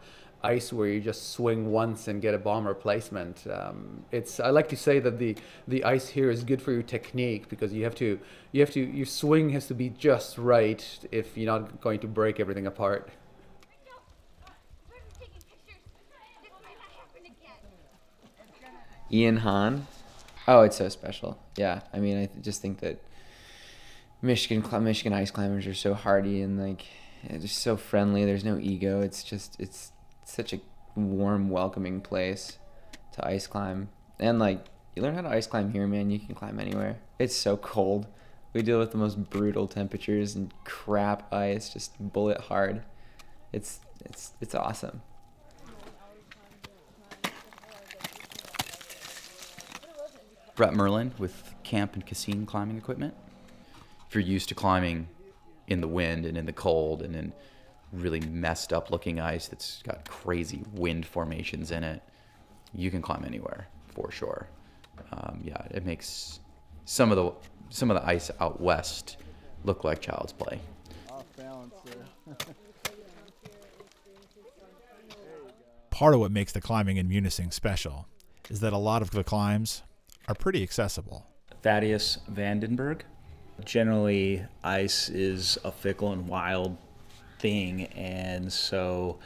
ice 0.44 0.72
where 0.72 0.88
you 0.88 1.02
just 1.02 1.32
swing 1.32 1.72
once 1.72 2.08
and 2.08 2.22
get 2.22 2.34
a 2.34 2.38
bomber 2.38 2.74
placement. 2.74 3.46
Um, 3.52 4.06
it's 4.12 4.40
I 4.40 4.50
like 4.50 4.70
to 4.70 4.78
say 4.78 5.00
that 5.00 5.20
the 5.20 5.36
the 5.68 5.84
ice 5.84 6.10
here 6.10 6.30
is 6.30 6.44
good 6.44 6.62
for 6.62 6.72
your 6.72 6.84
technique 6.84 7.50
because 7.50 7.74
you 7.74 7.84
have 7.84 7.96
to 7.96 8.20
you 8.52 8.62
have 8.62 8.72
to 8.72 8.80
your 8.80 9.06
swing 9.06 9.50
has 9.50 9.68
to 9.68 9.74
be 9.74 9.90
just 9.90 10.38
right 10.38 10.84
if 11.12 11.38
you're 11.38 11.52
not 11.52 11.82
going 11.82 12.00
to 12.00 12.08
break 12.08 12.40
everything 12.40 12.68
apart. 12.68 13.10
Ian 19.12 19.38
Hahn. 19.38 19.88
Oh, 20.48 20.62
it's 20.62 20.78
so 20.78 20.88
special. 20.90 21.40
Yeah, 21.58 21.82
I 21.94 22.00
mean, 22.00 22.18
I 22.18 22.26
th- 22.28 22.44
just 22.44 22.62
think 22.62 22.80
that 22.80 23.02
Michigan 24.22 24.64
cl- 24.64 24.82
Michigan 24.82 25.14
ice 25.14 25.32
climbers 25.32 25.66
are 25.68 25.74
so 25.74 25.94
hardy 25.94 26.42
and 26.42 26.60
like 26.60 26.86
just 27.40 27.58
so 27.58 27.76
friendly. 27.76 28.26
There's 28.26 28.44
no 28.46 28.58
ego. 28.58 29.02
It's 29.02 29.24
just 29.24 29.60
it's 29.60 29.92
such 30.30 30.54
a 30.54 30.60
warm, 30.96 31.50
welcoming 31.50 32.02
place 32.02 32.58
to 33.14 33.28
ice 33.28 33.48
climb. 33.48 33.90
And 34.20 34.40
like 34.40 34.66
you 34.96 35.02
learn 35.02 35.16
how 35.16 35.22
to 35.22 35.30
ice 35.30 35.48
climb 35.48 35.72
here, 35.72 35.88
man. 35.88 36.10
You 36.10 36.20
can 36.20 36.36
climb 36.36 36.60
anywhere. 36.60 36.98
It's 37.18 37.36
so 37.36 37.58
cold. 37.58 38.08
We 38.54 38.62
deal 38.62 38.80
with 38.80 38.92
the 38.92 38.98
most 38.98 39.30
brutal 39.30 39.68
temperatures 39.68 40.36
and 40.36 40.54
crap 40.64 41.32
ice, 41.34 41.72
just 41.72 41.94
bullet 42.00 42.42
hard. 42.42 42.84
It's 43.54 43.80
it's 44.04 44.34
it's 44.42 44.56
awesome. 44.56 45.02
Brett 50.56 50.74
Merlin 50.74 51.14
with 51.18 51.54
Camp 51.64 51.94
and 51.94 52.06
Cassin 52.06 52.46
Climbing 52.46 52.78
Equipment. 52.78 53.14
If 54.08 54.16
you're 54.16 54.24
used 54.24 54.50
to 54.50 54.56
climbing 54.56 55.08
in 55.68 55.80
the 55.80 55.88
wind 55.88 56.26
and 56.26 56.38
in 56.38 56.46
the 56.46 56.52
cold 56.52 57.02
and 57.02 57.16
in 57.16 57.32
really 57.92 58.20
messed 58.22 58.72
up 58.74 58.92
looking 58.92 59.20
ice 59.20 59.48
that's 59.48 59.82
got 59.84 60.08
crazy 60.08 60.64
wind 60.74 61.06
formations 61.06 61.72
in 61.72 61.84
it, 61.84 62.02
you 62.74 62.92
can 62.92 63.02
climb 63.02 63.26
anywhere 63.26 63.68
for 63.88 64.12
sure. 64.12 64.48
Um, 65.12 65.42
yeah, 65.44 65.62
it 65.72 65.86
makes 65.86 66.40
some 66.86 67.12
of 67.12 67.18
the 67.18 67.32
some 67.70 67.92
of 67.92 68.02
the 68.02 68.08
ice 68.08 68.32
out 68.40 68.60
west 68.60 69.18
look 69.64 69.84
like 69.84 70.02
child's 70.02 70.34
play. 70.34 70.60
Off 71.10 71.26
balance 71.38 71.76
there. 71.86 72.36
Part 75.90 76.14
of 76.14 76.20
what 76.20 76.32
makes 76.32 76.52
the 76.52 76.62
climbing 76.62 76.98
in 76.98 77.10
Munising 77.10 77.52
special 77.54 78.08
is 78.50 78.62
that 78.62 78.74
a 78.74 78.78
lot 78.78 79.02
of 79.02 79.12
the 79.12 79.24
climbs 79.24 79.84
are 80.28 80.36
pretty 80.36 80.64
accessible. 80.64 81.28
Thaddeus 81.62 82.20
Vandenberg. 82.32 83.02
Generally, 83.66 84.46
ice 84.64 85.10
is 85.10 85.58
a 85.66 85.72
fickle 85.72 86.14
and 86.14 86.28
wild 86.28 86.78
thing, 87.40 87.86
and 87.96 88.52
so 88.52 89.18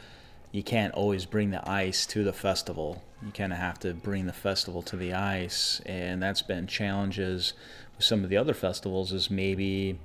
you 0.52 0.62
can't 0.62 0.94
always 0.94 1.26
bring 1.26 1.50
the 1.50 1.68
ice 1.68 2.06
to 2.06 2.24
the 2.24 2.32
festival. 2.32 3.02
You 3.24 3.32
kind 3.32 3.52
of 3.52 3.58
have 3.58 3.78
to 3.80 3.92
bring 3.92 4.26
the 4.26 4.32
festival 4.32 4.82
to 4.82 4.96
the 4.96 5.12
ice, 5.12 5.80
and 5.84 6.22
that's 6.22 6.42
been 6.42 6.66
challenges 6.66 7.54
with 7.96 8.04
some 8.04 8.24
of 8.24 8.30
the 8.30 8.36
other 8.36 8.54
festivals. 8.54 9.12
Is 9.12 9.30
maybe 9.30 9.98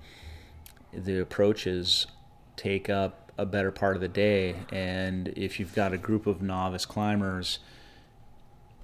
the 0.91 1.19
approaches 1.21 2.07
take 2.55 2.89
up 2.89 3.31
a 3.37 3.45
better 3.45 3.71
part 3.71 3.95
of 3.95 4.01
the 4.01 4.07
day, 4.07 4.55
and 4.71 5.29
if 5.29 5.59
you've 5.59 5.75
got 5.75 5.93
a 5.93 5.97
group 5.97 6.27
of 6.27 6.41
novice 6.41 6.85
climbers 6.85 7.59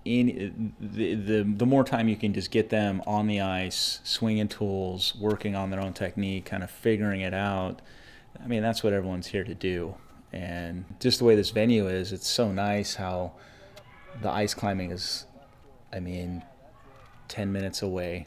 in 0.05 0.74
the, 0.79 1.15
the 1.15 1.44
the 1.44 1.65
more 1.65 1.84
time 1.84 2.08
you 2.08 2.15
can 2.15 2.32
just 2.32 2.51
get 2.51 2.70
them 2.70 3.01
on 3.08 3.25
the 3.25 3.41
ice, 3.41 4.00
swinging 4.03 4.48
tools, 4.48 5.15
working 5.20 5.55
on 5.55 5.72
their 5.72 5.82
own 5.82 5.94
technique, 5.94 6.46
kind 6.46 6.63
of 6.63 6.70
figuring 6.70 7.22
it 7.22 7.34
out. 7.34 7.82
I 8.43 8.47
mean, 8.47 8.61
that's 8.61 8.83
what 8.83 8.93
everyone's 8.93 9.27
here 9.27 9.43
to 9.43 9.55
do. 9.55 9.95
And 10.31 10.85
just 10.99 11.19
the 11.19 11.25
way 11.25 11.35
this 11.35 11.51
venue 11.51 11.87
is, 11.87 12.11
it's 12.11 12.27
so 12.27 12.51
nice 12.51 12.95
how 12.95 13.33
the 14.21 14.29
ice 14.29 14.53
climbing 14.53 14.91
is, 14.91 15.25
I 15.93 15.99
mean, 15.99 16.43
10 17.27 17.51
minutes 17.51 17.81
away. 17.81 18.25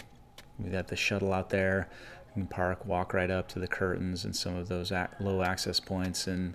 We 0.59 0.71
got 0.71 0.89
the 0.89 0.97
shuttle 0.97 1.33
out 1.33 1.51
there. 1.51 1.89
You 2.29 2.43
can 2.43 2.47
park, 2.47 2.85
walk 2.87 3.15
right 3.15 3.31
up 3.31 3.49
to 3.49 3.59
the 3.59 3.69
curtains 3.69 4.25
and 4.25 4.35
some 4.35 4.57
of 4.57 4.69
those 4.69 4.93
low 5.21 5.43
access 5.43 5.81
points. 5.81 6.27
And, 6.27 6.55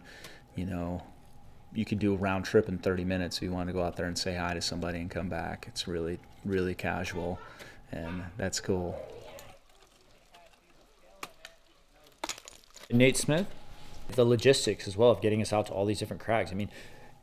you 0.55 0.65
know, 0.65 1.03
you 1.73 1.85
could 1.85 1.99
do 1.99 2.13
a 2.13 2.17
round 2.17 2.45
trip 2.45 2.69
in 2.69 2.77
30 2.77 3.03
minutes 3.03 3.37
if 3.37 3.43
you 3.43 3.51
want 3.51 3.67
to 3.67 3.73
go 3.73 3.83
out 3.83 3.95
there 3.95 4.05
and 4.05 4.17
say 4.17 4.35
hi 4.35 4.53
to 4.53 4.61
somebody 4.61 4.99
and 4.99 5.09
come 5.09 5.29
back. 5.29 5.65
It's 5.67 5.87
really, 5.87 6.19
really 6.45 6.75
casual, 6.75 7.39
and 7.91 8.23
that's 8.37 8.59
cool. 8.59 8.95
Nate 12.93 13.17
Smith, 13.17 13.47
the 14.09 14.23
logistics 14.23 14.87
as 14.87 14.95
well 14.95 15.09
of 15.09 15.21
getting 15.21 15.41
us 15.41 15.51
out 15.51 15.65
to 15.67 15.73
all 15.73 15.85
these 15.85 15.99
different 15.99 16.21
crags. 16.21 16.51
I 16.51 16.55
mean, 16.55 16.69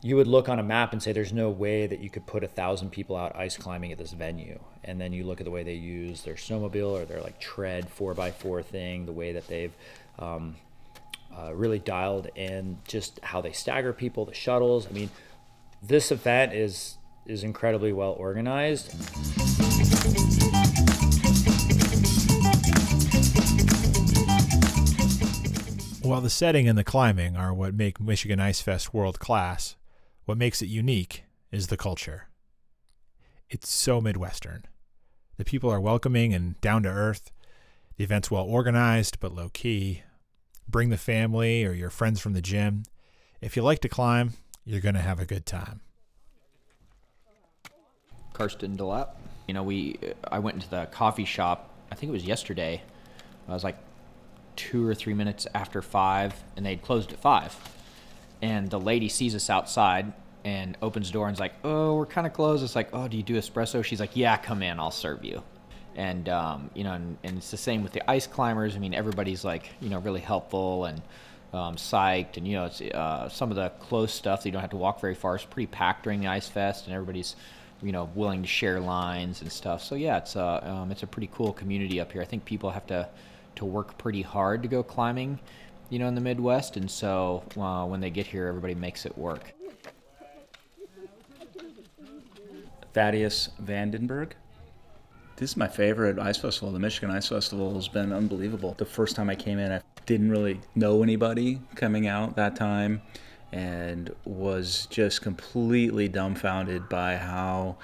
you 0.02 0.16
would 0.16 0.26
look 0.26 0.48
on 0.48 0.58
a 0.58 0.62
map 0.62 0.92
and 0.92 1.02
say 1.02 1.12
there's 1.12 1.32
no 1.32 1.50
way 1.50 1.86
that 1.86 2.00
you 2.00 2.10
could 2.10 2.26
put 2.26 2.42
a 2.42 2.48
thousand 2.48 2.90
people 2.90 3.16
out 3.16 3.36
ice 3.36 3.56
climbing 3.56 3.92
at 3.92 3.98
this 3.98 4.12
venue. 4.12 4.58
And 4.82 5.00
then 5.00 5.12
you 5.12 5.24
look 5.24 5.40
at 5.40 5.44
the 5.44 5.50
way 5.50 5.62
they 5.62 5.74
use 5.74 6.22
their 6.22 6.34
snowmobile 6.34 7.02
or 7.02 7.04
their 7.04 7.20
like 7.20 7.38
tread 7.38 7.88
four 7.88 8.14
by 8.14 8.30
four 8.30 8.62
thing, 8.62 9.06
the 9.06 9.12
way 9.12 9.32
that 9.32 9.46
they've 9.46 9.74
um, 10.18 10.56
uh, 11.36 11.52
really 11.54 11.78
dialed 11.78 12.28
in 12.34 12.78
just 12.88 13.20
how 13.22 13.40
they 13.40 13.52
stagger 13.52 13.92
people, 13.92 14.24
the 14.24 14.34
shuttles. 14.34 14.86
I 14.88 14.90
mean, 14.90 15.10
this 15.82 16.10
event 16.10 16.52
is 16.54 16.96
is 17.26 17.44
incredibly 17.44 17.92
well 17.92 18.12
organized. 18.12 18.94
While 26.10 26.20
the 26.20 26.28
setting 26.28 26.66
and 26.66 26.76
the 26.76 26.82
climbing 26.82 27.36
are 27.36 27.54
what 27.54 27.72
make 27.72 28.00
Michigan 28.00 28.40
Ice 28.40 28.60
Fest 28.60 28.92
world 28.92 29.20
class, 29.20 29.76
what 30.24 30.36
makes 30.36 30.60
it 30.60 30.66
unique 30.66 31.22
is 31.52 31.68
the 31.68 31.76
culture. 31.76 32.26
It's 33.48 33.70
so 33.70 34.00
Midwestern. 34.00 34.64
The 35.36 35.44
people 35.44 35.70
are 35.70 35.80
welcoming 35.80 36.34
and 36.34 36.60
down 36.60 36.82
to 36.82 36.88
earth. 36.88 37.30
The 37.96 38.02
event's 38.02 38.28
well 38.28 38.42
organized 38.42 39.20
but 39.20 39.36
low 39.36 39.50
key. 39.50 40.02
Bring 40.68 40.90
the 40.90 40.96
family 40.96 41.64
or 41.64 41.70
your 41.74 41.90
friends 41.90 42.18
from 42.18 42.32
the 42.32 42.42
gym. 42.42 42.82
If 43.40 43.56
you 43.56 43.62
like 43.62 43.78
to 43.82 43.88
climb, 43.88 44.32
you're 44.64 44.80
going 44.80 44.96
to 44.96 45.00
have 45.00 45.20
a 45.20 45.24
good 45.26 45.46
time. 45.46 45.80
Karsten 48.32 48.76
Delap. 48.76 49.10
You 49.46 49.54
know, 49.54 49.62
we 49.62 49.96
I 50.24 50.40
went 50.40 50.56
into 50.56 50.70
the 50.70 50.86
coffee 50.86 51.24
shop. 51.24 51.72
I 51.92 51.94
think 51.94 52.10
it 52.10 52.14
was 52.14 52.24
yesterday. 52.24 52.82
I 53.48 53.52
was 53.52 53.62
like 53.62 53.78
two 54.56 54.86
or 54.86 54.94
three 54.94 55.14
minutes 55.14 55.46
after 55.54 55.82
five, 55.82 56.34
and 56.56 56.64
they'd 56.64 56.82
closed 56.82 57.12
at 57.12 57.20
five. 57.20 57.56
And 58.42 58.70
the 58.70 58.80
lady 58.80 59.08
sees 59.08 59.34
us 59.34 59.50
outside 59.50 60.12
and 60.44 60.76
opens 60.80 61.08
the 61.08 61.12
door 61.12 61.28
and's 61.28 61.40
like, 61.40 61.54
"Oh, 61.64 61.96
we're 61.96 62.06
kind 62.06 62.26
of 62.26 62.32
closed." 62.32 62.64
It's 62.64 62.76
like, 62.76 62.88
"Oh, 62.92 63.08
do 63.08 63.16
you 63.16 63.22
do 63.22 63.34
espresso?" 63.34 63.84
She's 63.84 64.00
like, 64.00 64.16
"Yeah, 64.16 64.36
come 64.36 64.62
in, 64.62 64.80
I'll 64.80 64.90
serve 64.90 65.24
you." 65.24 65.42
and 65.96 66.28
um, 66.28 66.70
you 66.74 66.84
know, 66.84 66.92
and, 66.92 67.18
and, 67.24 67.38
it's 67.38 67.50
the 67.50 67.56
same 67.56 67.82
with 67.82 67.92
the 67.92 68.10
ice 68.10 68.26
climbers. 68.26 68.76
I 68.76 68.78
mean, 68.78 68.94
everybody's 68.94 69.44
like, 69.44 69.70
you 69.80 69.88
know, 69.88 69.98
really 69.98 70.20
helpful 70.20 70.84
and 70.84 71.02
um, 71.52 71.76
psyched, 71.76 72.36
and 72.36 72.46
you 72.46 72.54
know, 72.54 72.66
it's 72.66 72.80
uh, 72.80 73.28
some 73.28 73.50
of 73.50 73.56
the 73.56 73.70
close 73.80 74.12
stuff 74.12 74.42
that 74.42 74.48
you 74.48 74.52
don't 74.52 74.60
have 74.60 74.70
to 74.70 74.76
walk 74.76 75.00
very 75.00 75.14
far 75.14 75.36
is 75.36 75.44
pretty 75.44 75.66
packed 75.66 76.04
during 76.04 76.20
the 76.20 76.28
ice 76.28 76.48
fest, 76.48 76.86
and 76.86 76.94
everybody's, 76.94 77.34
you 77.82 77.92
know, 77.92 78.08
willing 78.14 78.42
to 78.42 78.48
share 78.48 78.78
lines 78.78 79.42
and 79.42 79.50
stuff. 79.50 79.82
So 79.82 79.94
yeah, 79.94 80.18
it's 80.18 80.36
a 80.36 80.42
uh, 80.42 80.72
um, 80.72 80.92
it's 80.92 81.02
a 81.02 81.06
pretty 81.06 81.28
cool 81.34 81.52
community 81.52 82.00
up 82.00 82.12
here. 82.12 82.22
I 82.22 82.26
think 82.26 82.44
people 82.44 82.70
have 82.70 82.86
to 82.86 83.08
to 83.56 83.64
work 83.64 83.98
pretty 83.98 84.22
hard 84.22 84.62
to 84.62 84.68
go 84.68 84.82
climbing, 84.82 85.38
you 85.88 85.98
know, 85.98 86.06
in 86.06 86.14
the 86.14 86.20
Midwest, 86.20 86.76
and 86.76 86.90
so 86.90 87.42
uh, 87.56 87.84
when 87.84 88.00
they 88.00 88.10
get 88.10 88.26
here, 88.26 88.46
everybody 88.46 88.74
makes 88.74 89.06
it 89.06 89.16
work. 89.16 89.54
Thaddeus 92.92 93.50
Vandenberg 93.62 94.32
this 95.40 95.52
is 95.52 95.56
my 95.56 95.68
favorite 95.68 96.18
ice 96.18 96.36
festival. 96.36 96.70
The 96.70 96.78
Michigan 96.78 97.10
Ice 97.10 97.28
Festival 97.28 97.72
has 97.74 97.88
been 97.88 98.12
unbelievable. 98.12 98.74
The 98.76 98.84
first 98.84 99.16
time 99.16 99.30
I 99.30 99.34
came 99.34 99.58
in, 99.58 99.72
I 99.72 99.80
didn't 100.04 100.30
really 100.30 100.60
know 100.74 101.02
anybody 101.02 101.62
coming 101.76 102.06
out 102.06 102.36
that 102.36 102.56
time 102.56 103.00
and 103.50 104.14
was 104.26 104.86
just 104.90 105.22
completely 105.22 106.08
dumbfounded 106.08 106.90
by 106.90 107.16
how 107.16 107.78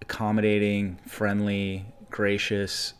accommodating, 0.00 0.98
friendly, 1.06 1.86
gracious 2.10 2.94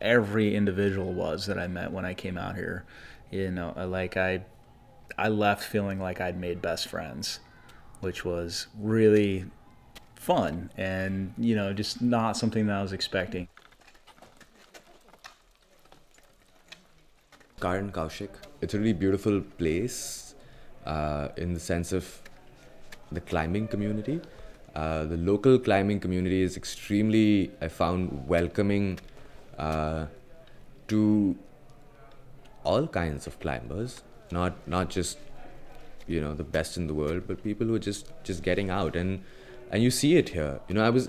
every 0.00 0.54
individual 0.54 1.12
was 1.12 1.46
that 1.46 1.58
I 1.58 1.66
met 1.66 1.92
when 1.92 2.04
I 2.04 2.14
came 2.14 2.38
out 2.38 2.56
here. 2.56 2.84
You 3.30 3.50
know, 3.50 3.74
like 3.86 4.16
I 4.16 4.42
I 5.18 5.28
left 5.28 5.64
feeling 5.64 6.00
like 6.00 6.20
I'd 6.20 6.38
made 6.38 6.60
best 6.60 6.88
friends, 6.88 7.40
which 8.00 8.24
was 8.24 8.66
really 8.78 9.46
fun 10.14 10.70
and 10.76 11.32
you 11.38 11.54
know 11.54 11.72
just 11.72 12.02
not 12.02 12.36
something 12.36 12.66
that 12.66 12.76
I 12.76 12.82
was 12.82 12.92
expecting. 12.92 13.48
Karan 17.60 17.90
Kaushik. 17.90 18.30
It's 18.60 18.74
a 18.74 18.78
really 18.78 18.92
beautiful 18.92 19.40
place 19.40 20.34
uh, 20.84 21.28
in 21.36 21.54
the 21.54 21.60
sense 21.60 21.92
of 21.92 22.22
the 23.10 23.20
climbing 23.20 23.68
community. 23.68 24.20
Uh, 24.74 25.04
the 25.04 25.16
local 25.16 25.58
climbing 25.58 25.98
community 26.00 26.42
is 26.42 26.56
extremely, 26.56 27.50
I 27.62 27.68
found, 27.68 28.28
welcoming 28.28 28.98
uh, 29.58 30.06
to 30.88 31.36
all 32.64 32.86
kinds 32.86 33.26
of 33.26 33.38
climbers, 33.40 34.02
not 34.30 34.66
not 34.66 34.90
just 34.90 35.18
you 36.06 36.20
know 36.20 36.34
the 36.34 36.44
best 36.44 36.76
in 36.76 36.86
the 36.86 36.94
world, 36.94 37.22
but 37.26 37.42
people 37.42 37.66
who 37.66 37.74
are 37.74 37.84
just 37.90 38.12
just 38.24 38.42
getting 38.42 38.70
out 38.70 38.96
and 38.96 39.22
and 39.70 39.82
you 39.82 39.90
see 39.90 40.16
it 40.16 40.30
here. 40.30 40.60
You 40.68 40.74
know, 40.74 40.84
I 40.84 40.90
was 40.90 41.08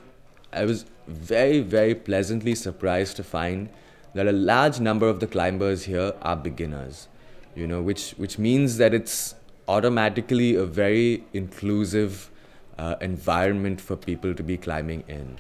I 0.54 0.66
was 0.66 0.86
very 1.08 1.60
very 1.60 1.96
pleasantly 1.96 2.56
surprised 2.56 3.16
to 3.18 3.24
find 3.24 3.70
that 4.14 4.28
a 4.28 4.32
large 4.32 4.80
number 4.80 5.08
of 5.08 5.20
the 5.20 5.28
climbers 5.28 5.84
here 5.84 6.14
are 6.22 6.36
beginners. 6.36 7.08
You 7.56 7.68
know, 7.68 7.82
which 7.82 8.12
which 8.12 8.38
means 8.38 8.78
that 8.78 8.94
it's 8.94 9.36
automatically 9.68 10.56
a 10.56 10.66
very 10.66 11.24
inclusive 11.34 12.30
uh, 12.78 12.96
environment 13.02 13.82
for 13.82 13.96
people 13.96 14.34
to 14.34 14.44
be 14.44 14.58
climbing 14.58 15.04
in. 15.08 15.38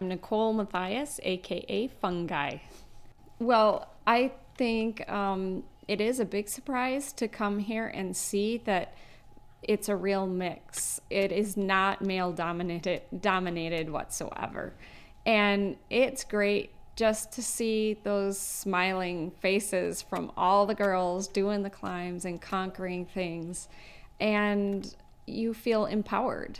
Nicole 0.00 0.52
Matthias, 0.52 1.20
aka 1.22 1.88
Fungi. 1.88 2.58
Well, 3.38 3.88
I 4.06 4.32
think 4.56 5.08
um, 5.10 5.64
it 5.86 6.00
is 6.00 6.20
a 6.20 6.24
big 6.24 6.48
surprise 6.48 7.12
to 7.14 7.28
come 7.28 7.58
here 7.58 7.86
and 7.86 8.16
see 8.16 8.58
that 8.64 8.94
it's 9.62 9.88
a 9.88 9.96
real 9.96 10.26
mix. 10.26 11.00
It 11.10 11.32
is 11.32 11.56
not 11.56 12.02
male 12.02 12.32
dominated 12.32 13.02
dominated 13.20 13.90
whatsoever. 13.90 14.74
And 15.26 15.76
it's 15.90 16.24
great 16.24 16.70
just 16.96 17.32
to 17.32 17.42
see 17.42 17.96
those 18.02 18.38
smiling 18.38 19.30
faces 19.40 20.02
from 20.02 20.32
all 20.36 20.66
the 20.66 20.74
girls 20.74 21.28
doing 21.28 21.62
the 21.62 21.70
climbs 21.70 22.24
and 22.24 22.40
conquering 22.40 23.06
things 23.06 23.68
and 24.20 24.94
you 25.26 25.54
feel 25.54 25.86
empowered. 25.86 26.58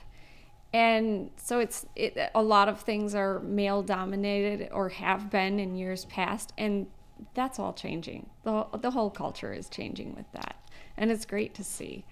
And 0.73 1.31
so 1.37 1.61
it's 1.61 1.87
it, 1.97 2.31
a 2.35 2.43
lot 2.43 2.69
of 2.69 2.81
things 2.81 3.15
are 3.15 3.41
male 3.41 3.83
dominated 3.83 4.69
or 4.71 4.91
have 4.91 5.31
been 5.31 5.59
in 5.59 5.77
years 5.77 6.05
past, 6.07 6.53
and 6.59 6.87
that's 7.35 7.59
all 7.59 7.73
changing. 7.73 8.29
the 8.45 8.67
The 8.81 8.91
whole 8.91 9.11
culture 9.11 9.53
is 9.53 9.69
changing 9.69 10.15
with 10.15 10.31
that, 10.33 10.57
and 10.97 11.11
it's 11.11 11.25
great 11.25 11.55
to 11.55 11.65
see. 11.65 12.05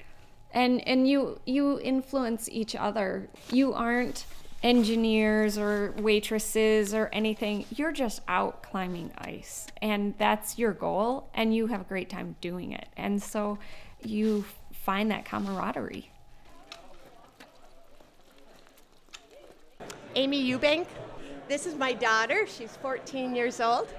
And 0.53 0.87
and 0.89 1.09
you 1.09 1.41
you 1.45 1.79
influence 1.81 2.49
each 2.51 2.75
other. 2.75 3.29
You 3.53 3.75
aren't 3.75 4.25
engineers 4.63 5.59
or 5.59 5.95
waitresses 5.99 6.95
or 6.95 7.11
anything. 7.13 7.67
You're 7.71 7.93
just 7.93 8.23
out 8.27 8.63
climbing 8.63 9.13
ice, 9.19 9.67
and 9.83 10.15
that's 10.17 10.59
your 10.59 10.73
goal, 10.73 11.29
and 11.35 11.55
you 11.55 11.67
have 11.67 11.83
a 11.83 11.85
great 11.85 12.09
time 12.09 12.37
doing 12.41 12.73
it. 12.73 12.89
And 12.97 13.23
so 13.23 13.59
you 14.03 14.47
find 14.73 15.11
that 15.11 15.27
camaraderie. 15.27 16.11
Amy 20.17 20.51
Eubank. 20.51 20.87
This 21.47 21.67
is 21.67 21.75
my 21.75 21.93
daughter. 21.93 22.47
She's 22.47 22.75
14 22.77 23.37
years 23.37 23.61
old. 23.61 23.93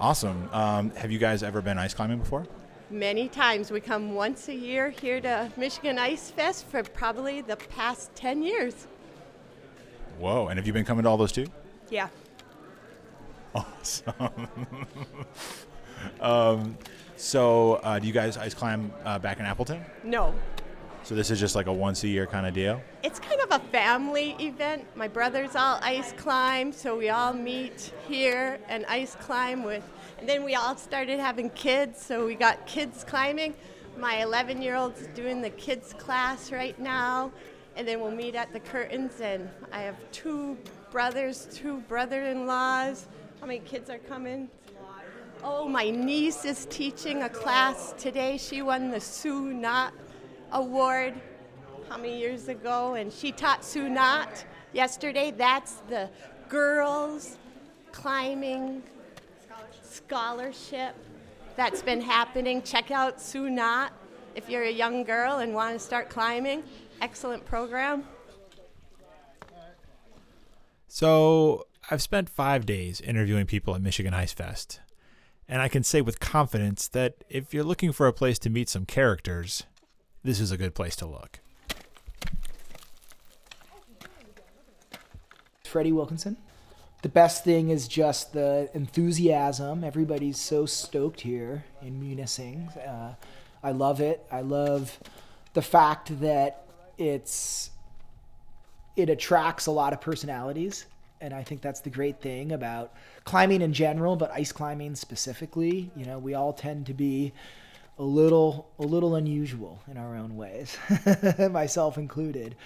Awesome. 0.00 0.48
Um, 0.52 0.90
have 0.96 1.12
you 1.12 1.20
guys 1.20 1.44
ever 1.44 1.62
been 1.62 1.78
ice 1.78 1.94
climbing 1.94 2.18
before? 2.18 2.46
Many 2.90 3.28
times. 3.28 3.70
We 3.70 3.80
come 3.80 4.14
once 4.16 4.48
a 4.48 4.54
year 4.54 4.90
here 4.90 5.20
to 5.20 5.48
Michigan 5.56 6.00
Ice 6.00 6.32
Fest 6.32 6.66
for 6.66 6.82
probably 6.82 7.42
the 7.42 7.54
past 7.56 8.12
10 8.16 8.42
years. 8.42 8.88
Whoa. 10.18 10.48
And 10.48 10.58
have 10.58 10.66
you 10.66 10.72
been 10.72 10.84
coming 10.84 11.04
to 11.04 11.08
all 11.08 11.16
those 11.16 11.30
too? 11.30 11.46
Yeah. 11.90 12.08
Awesome. 13.54 14.48
um, 16.20 16.76
so, 17.16 17.74
uh, 17.84 18.00
do 18.00 18.06
you 18.08 18.12
guys 18.12 18.36
ice 18.36 18.54
climb 18.54 18.92
uh, 19.04 19.20
back 19.20 19.38
in 19.38 19.46
Appleton? 19.46 19.84
No. 20.02 20.34
So 21.02 21.14
this 21.14 21.30
is 21.30 21.40
just 21.40 21.56
like 21.56 21.66
a 21.66 21.72
once 21.72 22.04
a 22.04 22.08
year 22.08 22.26
kind 22.26 22.46
of 22.46 22.54
deal. 22.54 22.80
It's 23.02 23.18
kind 23.18 23.40
of 23.40 23.50
a 23.50 23.58
family 23.70 24.36
event. 24.38 24.84
My 24.94 25.08
brothers 25.08 25.56
all 25.56 25.78
ice 25.82 26.12
climb, 26.12 26.72
so 26.72 26.96
we 26.96 27.08
all 27.08 27.32
meet 27.32 27.92
here 28.06 28.60
and 28.68 28.84
ice 28.86 29.16
climb 29.16 29.64
with. 29.64 29.82
And 30.18 30.28
then 30.28 30.44
we 30.44 30.54
all 30.54 30.76
started 30.76 31.18
having 31.18 31.50
kids, 31.50 32.04
so 32.04 32.26
we 32.26 32.34
got 32.34 32.66
kids 32.66 33.02
climbing. 33.02 33.54
My 33.98 34.22
11 34.22 34.62
year 34.62 34.76
old's 34.76 35.06
doing 35.08 35.40
the 35.40 35.50
kids 35.50 35.94
class 35.94 36.52
right 36.52 36.78
now, 36.78 37.32
and 37.76 37.88
then 37.88 38.00
we'll 38.00 38.10
meet 38.10 38.34
at 38.34 38.52
the 38.52 38.60
curtains. 38.60 39.20
And 39.20 39.48
I 39.72 39.80
have 39.80 39.96
two 40.12 40.56
brothers, 40.92 41.48
two 41.50 41.80
brother 41.88 42.24
in 42.24 42.46
laws. 42.46 43.08
How 43.40 43.46
many 43.46 43.60
kids 43.60 43.88
are 43.88 43.98
coming? 43.98 44.48
Oh, 45.42 45.66
my 45.66 45.88
niece 45.88 46.44
is 46.44 46.66
teaching 46.66 47.22
a 47.22 47.28
class 47.28 47.94
today. 47.96 48.36
She 48.36 48.60
won 48.60 48.90
the 48.90 49.00
Sue 49.00 49.54
Nott 49.54 49.94
Award 50.52 51.14
how 51.88 51.96
many 51.96 52.18
years 52.18 52.48
ago, 52.48 52.94
and 52.94 53.12
she 53.12 53.32
taught 53.32 53.64
Sue 53.64 53.88
Nott 53.88 54.44
yesterday. 54.72 55.30
That's 55.30 55.74
the 55.88 56.08
girls 56.48 57.36
climbing 57.92 58.82
scholarship 59.82 60.94
that's 61.56 61.82
been 61.82 62.00
happening. 62.00 62.62
Check 62.62 62.90
out 62.90 63.20
Sue 63.20 63.50
Nott 63.50 63.92
if 64.34 64.48
you're 64.48 64.62
a 64.62 64.70
young 64.70 65.04
girl 65.04 65.38
and 65.38 65.54
want 65.54 65.74
to 65.74 65.78
start 65.78 66.08
climbing. 66.08 66.62
Excellent 67.00 67.44
program. 67.44 68.04
So 70.86 71.66
I've 71.90 72.02
spent 72.02 72.28
five 72.28 72.66
days 72.66 73.00
interviewing 73.00 73.46
people 73.46 73.74
at 73.74 73.82
Michigan 73.82 74.14
Ice 74.14 74.32
Fest, 74.32 74.80
and 75.48 75.60
I 75.62 75.68
can 75.68 75.82
say 75.82 76.00
with 76.00 76.20
confidence 76.20 76.88
that 76.88 77.24
if 77.28 77.52
you're 77.54 77.64
looking 77.64 77.92
for 77.92 78.06
a 78.06 78.12
place 78.12 78.38
to 78.40 78.50
meet 78.50 78.68
some 78.68 78.86
characters, 78.86 79.64
this 80.22 80.40
is 80.40 80.50
a 80.50 80.56
good 80.56 80.74
place 80.74 80.96
to 80.96 81.06
look. 81.06 81.40
Freddie 85.64 85.92
Wilkinson. 85.92 86.36
The 87.02 87.08
best 87.08 87.44
thing 87.44 87.70
is 87.70 87.88
just 87.88 88.32
the 88.34 88.68
enthusiasm. 88.74 89.84
Everybody's 89.84 90.38
so 90.38 90.66
stoked 90.66 91.22
here 91.22 91.64
in 91.80 92.00
Munising. 92.00 92.76
Uh, 92.86 93.14
I 93.62 93.70
love 93.70 94.00
it. 94.00 94.26
I 94.30 94.42
love 94.42 94.98
the 95.54 95.62
fact 95.62 96.20
that 96.20 96.66
it's 96.98 97.70
it 98.96 99.08
attracts 99.08 99.66
a 99.66 99.70
lot 99.70 99.92
of 99.94 100.00
personalities, 100.00 100.84
and 101.20 101.32
I 101.32 101.42
think 101.42 101.62
that's 101.62 101.80
the 101.80 101.88
great 101.88 102.20
thing 102.20 102.52
about 102.52 102.92
climbing 103.24 103.62
in 103.62 103.72
general, 103.72 104.16
but 104.16 104.30
ice 104.32 104.52
climbing 104.52 104.94
specifically. 104.94 105.90
You 105.96 106.04
know, 106.04 106.18
we 106.18 106.34
all 106.34 106.52
tend 106.52 106.86
to 106.86 106.94
be 106.94 107.32
a 108.00 108.02
little 108.02 108.66
a 108.78 108.82
little 108.82 109.14
unusual 109.14 109.82
in 109.86 109.98
our 109.98 110.16
own 110.16 110.34
ways, 110.34 110.76
myself 111.50 111.98
included. 111.98 112.56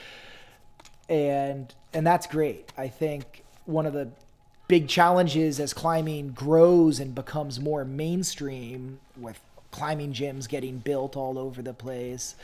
And 1.09 1.75
and 1.93 2.07
that's 2.07 2.29
great. 2.29 2.73
I 2.79 2.87
think 2.87 3.43
one 3.67 3.85
of 3.85 3.93
the 3.93 4.09
big 4.69 4.89
challenges 4.89 5.59
as 5.59 5.75
climbing 5.75 6.31
grows 6.31 7.01
and 7.01 7.15
becomes 7.15 7.59
more 7.59 7.85
mainstream 7.85 9.01
with 9.17 9.41
climbing 9.73 10.13
gyms 10.13 10.49
getting 10.49 10.79
built 10.79 11.17
all 11.17 11.37
over 11.37 11.61
the 11.61 11.75
place 11.75 12.37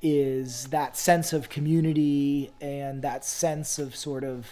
is 0.00 0.66
that 0.66 0.96
sense 0.96 1.32
of 1.32 1.48
community 1.48 2.52
and 2.60 3.02
that 3.02 3.24
sense 3.24 3.80
of 3.80 3.96
sort 3.96 4.22
of 4.22 4.46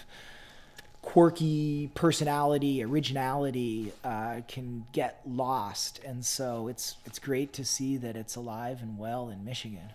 quirky 1.07 1.88
personality, 1.95 2.83
originality 2.83 3.92
uh, 4.03 4.40
can 4.49 4.85
get 4.90 5.21
lost, 5.25 6.01
and 6.05 6.25
so 6.25 6.66
it's 6.66 6.97
it's 7.07 7.21
great 7.21 7.53
to 7.53 7.64
see 7.64 7.97
that 7.97 8.16
it's 8.16 8.35
alive 8.35 8.83
and 8.83 8.99
well 8.99 9.31
in 9.31 9.45
Michigan. 9.45 9.90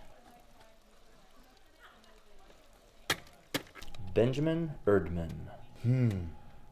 Benjamin 4.14 4.72
Erdman. 4.88 5.32
Hmm. 5.84 6.10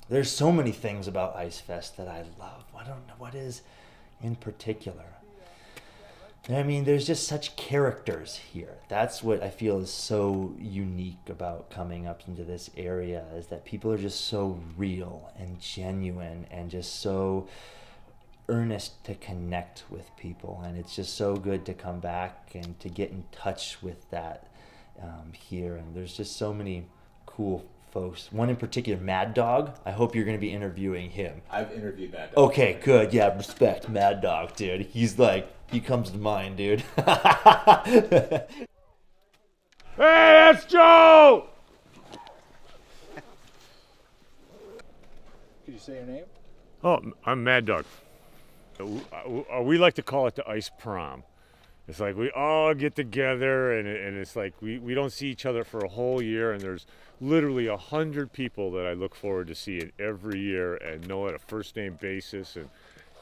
There's 0.08 0.32
so 0.32 0.52
many 0.54 0.72
things 0.72 1.08
about 1.08 1.36
Ice 1.36 1.60
Fest 1.60 1.98
that 1.98 2.08
I 2.08 2.24
love. 2.40 2.64
I 2.76 2.86
don't 2.86 3.06
know 3.08 3.16
what 3.18 3.36
is 3.36 3.62
in 4.22 4.36
particular. 4.36 5.19
I 6.48 6.64
mean, 6.64 6.86
there's 6.86 7.06
just 7.06 7.28
such 7.28 7.56
characters 7.58 8.38
here. 8.38 8.78
That's 8.88 9.22
what 9.22 9.44
I 9.44 9.50
feel 9.50 9.80
is 9.80 9.92
so 9.92 10.56
unique 10.58 11.28
about 11.28 11.70
coming 11.70 12.08
up 12.08 12.22
into 12.28 12.44
this 12.44 12.72
area 12.78 13.26
is 13.36 13.48
that 13.48 13.66
people 13.66 13.92
are 13.92 13.98
just 13.98 14.26
so 14.26 14.60
real 14.78 15.32
and 15.38 15.60
genuine 15.60 16.48
and 16.50 16.72
just 16.72 17.02
so 17.02 17.48
earnest 18.48 19.04
to 19.04 19.16
connect 19.16 19.84
with 19.90 20.10
people. 20.18 20.62
And 20.66 20.78
it's 20.78 20.96
just 20.96 21.16
so 21.16 21.36
good 21.36 21.66
to 21.66 21.74
come 21.74 22.00
back 22.00 22.52
and 22.56 22.80
to 22.80 22.90
get 22.90 23.12
in 23.12 23.26
touch 23.32 23.84
with 23.84 24.10
that 24.10 24.48
um, 25.02 25.34
here. 25.34 25.76
And 25.76 25.94
there's 25.94 26.16
just 26.16 26.36
so 26.36 26.54
many 26.54 26.86
cool 27.26 27.66
folks. 27.92 28.32
One 28.32 28.50
in 28.50 28.56
particular, 28.56 29.00
Mad 29.02 29.34
Dog. 29.34 29.76
I 29.86 29.92
hope 29.92 30.16
you're 30.16 30.26
going 30.26 30.38
to 30.38 30.42
be 30.42 30.52
interviewing 30.52 31.10
him. 31.12 31.42
I've 31.50 31.72
interviewed 31.72 32.12
Mad 32.14 32.34
Dog. 32.34 32.50
Okay, 32.52 32.80
good. 32.84 33.14
Yeah, 33.14 33.36
respect 33.36 33.90
Mad 33.90 34.22
Dog, 34.22 34.56
dude. 34.56 34.82
He's 34.82 35.18
like, 35.20 35.52
he 35.72 35.80
comes 35.80 36.10
to 36.12 36.18
mind, 36.18 36.58
dude. 36.58 36.84
Hey, 39.96 40.52
that's 40.54 40.64
Joe! 40.64 41.48
Could 45.66 45.74
you 45.74 45.78
say 45.78 45.96
your 45.96 46.06
name? 46.06 46.24
Oh, 46.84 47.00
I'm 47.26 47.44
Mad 47.44 47.66
Dog. 47.66 47.84
Uh, 48.80 49.62
We 49.62 49.78
like 49.78 49.96
to 49.96 50.02
call 50.04 50.28
it 50.28 50.36
the 50.36 50.48
ice 50.48 50.72
prom. 50.80 51.24
It's 51.90 52.00
like 52.00 52.16
we 52.16 52.30
all 52.30 52.76
get 52.76 52.96
together, 52.96 53.74
and, 53.74 53.88
and 53.88 54.16
it's 54.16 54.36
like 54.36 54.54
we, 54.62 54.78
we 54.78 54.94
don't 54.94 55.12
see 55.12 55.28
each 55.28 55.48
other 55.48 55.64
for 55.64 55.80
a 55.80 55.88
whole 55.88 56.22
year, 56.22 56.52
and 56.52 56.62
there's 56.62 56.86
literally 57.20 57.66
a 57.66 57.78
hundred 57.78 58.32
people 58.32 58.70
that 58.74 58.86
I 58.86 58.94
look 58.94 59.16
forward 59.16 59.48
to 59.48 59.56
seeing 59.56 59.92
every 59.98 60.40
year 60.40 60.76
and 60.76 61.08
know 61.08 61.28
at 61.28 61.34
a 61.34 61.40
first 61.40 61.76
name 61.76 61.98
basis. 62.00 62.56
And 62.56 62.70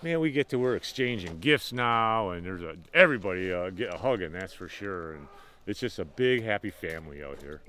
man, 0.03 0.19
we 0.19 0.31
get 0.31 0.49
to 0.49 0.59
we're 0.59 0.75
exchanging 0.75 1.39
gifts 1.39 1.71
now, 1.71 2.31
and 2.31 2.45
there's 2.45 2.61
a 2.61 2.75
everybody 2.93 3.53
uh, 3.53 3.69
get 3.69 3.93
a 3.93 3.97
hugging, 3.99 4.33
that's 4.33 4.51
for 4.51 4.67
sure. 4.67 5.13
And 5.13 5.27
it's 5.65 5.79
just 5.79 5.97
a 5.97 6.05
big 6.05 6.43
happy 6.43 6.69
family 6.69 7.23
out 7.23 7.41
here. 7.41 7.61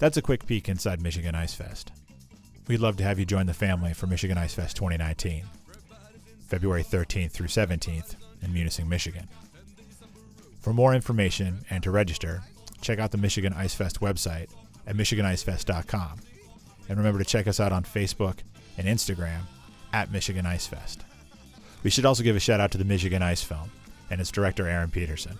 That's 0.00 0.16
a 0.16 0.22
quick 0.22 0.44
peek 0.44 0.68
inside 0.68 1.00
Michigan 1.00 1.36
Ice 1.36 1.54
Fest. 1.54 1.92
We'd 2.68 2.80
love 2.80 2.98
to 2.98 3.04
have 3.04 3.18
you 3.18 3.24
join 3.24 3.46
the 3.46 3.54
family 3.54 3.94
for 3.94 4.06
Michigan 4.06 4.36
Ice 4.36 4.52
Fest 4.52 4.76
2019, 4.76 5.42
February 6.48 6.84
13th 6.84 7.32
through 7.32 7.46
17th 7.46 8.14
in 8.42 8.52
Munising, 8.52 8.86
Michigan. 8.86 9.26
For 10.60 10.74
more 10.74 10.94
information 10.94 11.64
and 11.70 11.82
to 11.82 11.90
register, 11.90 12.42
check 12.82 12.98
out 12.98 13.10
the 13.10 13.16
Michigan 13.16 13.54
Ice 13.54 13.74
Fest 13.74 14.00
website 14.00 14.50
at 14.86 14.96
michiganicefest.com. 14.96 16.18
And 16.90 16.98
remember 16.98 17.18
to 17.18 17.24
check 17.24 17.46
us 17.46 17.58
out 17.58 17.72
on 17.72 17.84
Facebook 17.84 18.40
and 18.76 18.86
Instagram 18.86 19.40
at 19.94 20.12
Michigan 20.12 20.44
Ice 20.44 20.66
Fest. 20.66 21.04
We 21.82 21.88
should 21.88 22.04
also 22.04 22.22
give 22.22 22.36
a 22.36 22.40
shout 22.40 22.60
out 22.60 22.70
to 22.72 22.78
the 22.78 22.84
Michigan 22.84 23.22
Ice 23.22 23.42
Film 23.42 23.70
and 24.10 24.20
its 24.20 24.30
director, 24.30 24.68
Aaron 24.68 24.90
Peterson. 24.90 25.38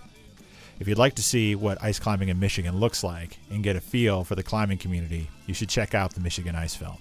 If 0.79 0.87
you'd 0.87 0.97
like 0.97 1.13
to 1.15 1.23
see 1.23 1.53
what 1.53 1.83
ice 1.83 1.99
climbing 1.99 2.29
in 2.29 2.39
Michigan 2.39 2.79
looks 2.79 3.03
like 3.03 3.37
and 3.51 3.61
get 3.61 3.75
a 3.75 3.81
feel 3.81 4.23
for 4.23 4.33
the 4.33 4.41
climbing 4.41 4.79
community, 4.79 5.29
you 5.45 5.53
should 5.53 5.69
check 5.69 5.93
out 5.93 6.15
the 6.15 6.21
Michigan 6.21 6.55
Ice 6.55 6.73
Film. 6.73 6.97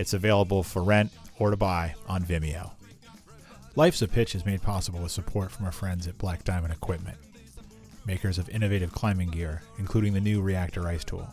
It's 0.00 0.14
available 0.14 0.62
for 0.62 0.82
rent 0.82 1.12
or 1.38 1.50
to 1.50 1.58
buy 1.58 1.94
on 2.08 2.24
Vimeo. 2.24 2.70
Life's 3.76 4.00
a 4.00 4.08
Pitch 4.08 4.34
is 4.34 4.46
made 4.46 4.62
possible 4.62 5.00
with 5.00 5.12
support 5.12 5.50
from 5.50 5.66
our 5.66 5.72
friends 5.72 6.06
at 6.06 6.16
Black 6.16 6.42
Diamond 6.42 6.72
Equipment, 6.72 7.18
makers 8.06 8.38
of 8.38 8.48
innovative 8.48 8.92
climbing 8.92 9.28
gear, 9.28 9.60
including 9.78 10.14
the 10.14 10.20
new 10.20 10.40
Reactor 10.40 10.88
Ice 10.88 11.04
Tool. 11.04 11.28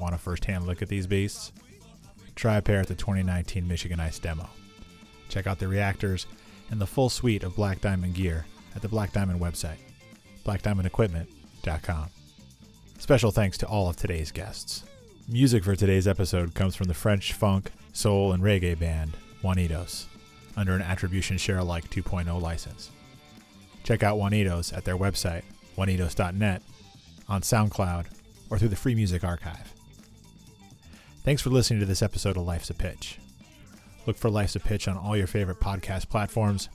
Want 0.00 0.16
a 0.16 0.18
first 0.18 0.44
hand 0.46 0.66
look 0.66 0.82
at 0.82 0.88
these 0.88 1.06
beasts? 1.06 1.52
Try 2.34 2.56
a 2.56 2.62
pair 2.62 2.80
at 2.80 2.88
the 2.88 2.96
2019 2.96 3.68
Michigan 3.68 4.00
Ice 4.00 4.18
Demo. 4.18 4.50
Check 5.28 5.46
out 5.46 5.60
the 5.60 5.68
reactors 5.68 6.26
and 6.72 6.80
the 6.80 6.88
full 6.88 7.08
suite 7.08 7.44
of 7.44 7.54
Black 7.54 7.80
Diamond 7.80 8.14
gear 8.14 8.46
at 8.74 8.82
the 8.82 8.88
Black 8.88 9.12
Diamond 9.12 9.40
website, 9.40 9.78
blackdiamondequipment.com. 10.44 12.08
Special 12.98 13.30
thanks 13.30 13.56
to 13.58 13.66
all 13.68 13.88
of 13.88 13.94
today's 13.94 14.32
guests. 14.32 14.82
Music 15.28 15.64
for 15.64 15.74
today's 15.74 16.06
episode 16.06 16.54
comes 16.54 16.76
from 16.76 16.86
the 16.86 16.94
French 16.94 17.32
funk, 17.32 17.72
soul, 17.92 18.32
and 18.32 18.44
reggae 18.44 18.78
band 18.78 19.16
Juanitos 19.42 20.04
under 20.56 20.72
an 20.72 20.82
Attribution 20.82 21.36
Share 21.36 21.58
Alike 21.58 21.90
2.0 21.90 22.40
license. 22.40 22.92
Check 23.82 24.04
out 24.04 24.18
Juanitos 24.18 24.72
at 24.76 24.84
their 24.84 24.96
website, 24.96 25.42
juanitos.net, 25.76 26.62
on 27.28 27.40
SoundCloud, 27.40 28.06
or 28.50 28.58
through 28.58 28.68
the 28.68 28.76
Free 28.76 28.94
Music 28.94 29.24
Archive. 29.24 29.74
Thanks 31.24 31.42
for 31.42 31.50
listening 31.50 31.80
to 31.80 31.86
this 31.86 32.02
episode 32.02 32.36
of 32.36 32.44
Life's 32.44 32.70
a 32.70 32.74
Pitch. 32.74 33.18
Look 34.06 34.16
for 34.16 34.30
Life's 34.30 34.54
a 34.54 34.60
Pitch 34.60 34.86
on 34.86 34.96
all 34.96 35.16
your 35.16 35.26
favorite 35.26 35.58
podcast 35.58 36.08
platforms. 36.08 36.68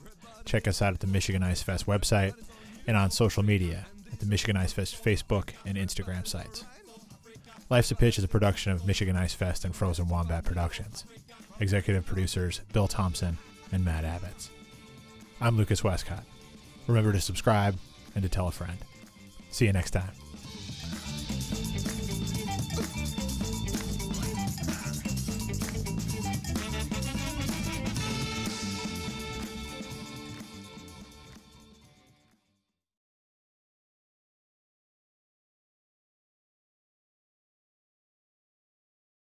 Check 0.44 0.68
us 0.68 0.82
out 0.82 0.92
at 0.92 1.00
the 1.00 1.06
Michigan 1.06 1.42
Ice 1.42 1.62
Fest 1.62 1.86
website 1.86 2.34
and 2.86 2.98
on 2.98 3.10
social 3.10 3.42
media 3.42 3.86
at 4.12 4.20
the 4.20 4.26
Michigan 4.26 4.58
Ice 4.58 4.74
Fest 4.74 5.02
Facebook 5.02 5.52
and 5.64 5.78
Instagram 5.78 6.26
sites. 6.26 6.66
Life's 7.72 7.90
a 7.90 7.94
Pitch 7.94 8.18
is 8.18 8.24
a 8.24 8.28
production 8.28 8.70
of 8.70 8.86
Michigan 8.86 9.16
Ice 9.16 9.32
Fest 9.32 9.64
and 9.64 9.74
Frozen 9.74 10.06
Wombat 10.06 10.44
Productions. 10.44 11.06
Executive 11.58 12.04
producers 12.04 12.60
Bill 12.74 12.86
Thompson 12.86 13.38
and 13.72 13.82
Matt 13.82 14.04
Abbots. 14.04 14.50
I'm 15.40 15.56
Lucas 15.56 15.82
Westcott. 15.82 16.24
Remember 16.86 17.12
to 17.12 17.20
subscribe 17.22 17.78
and 18.14 18.22
to 18.24 18.28
tell 18.28 18.46
a 18.46 18.52
friend. 18.52 18.76
See 19.50 19.64
you 19.64 19.72
next 19.72 19.92
time. 19.92 20.10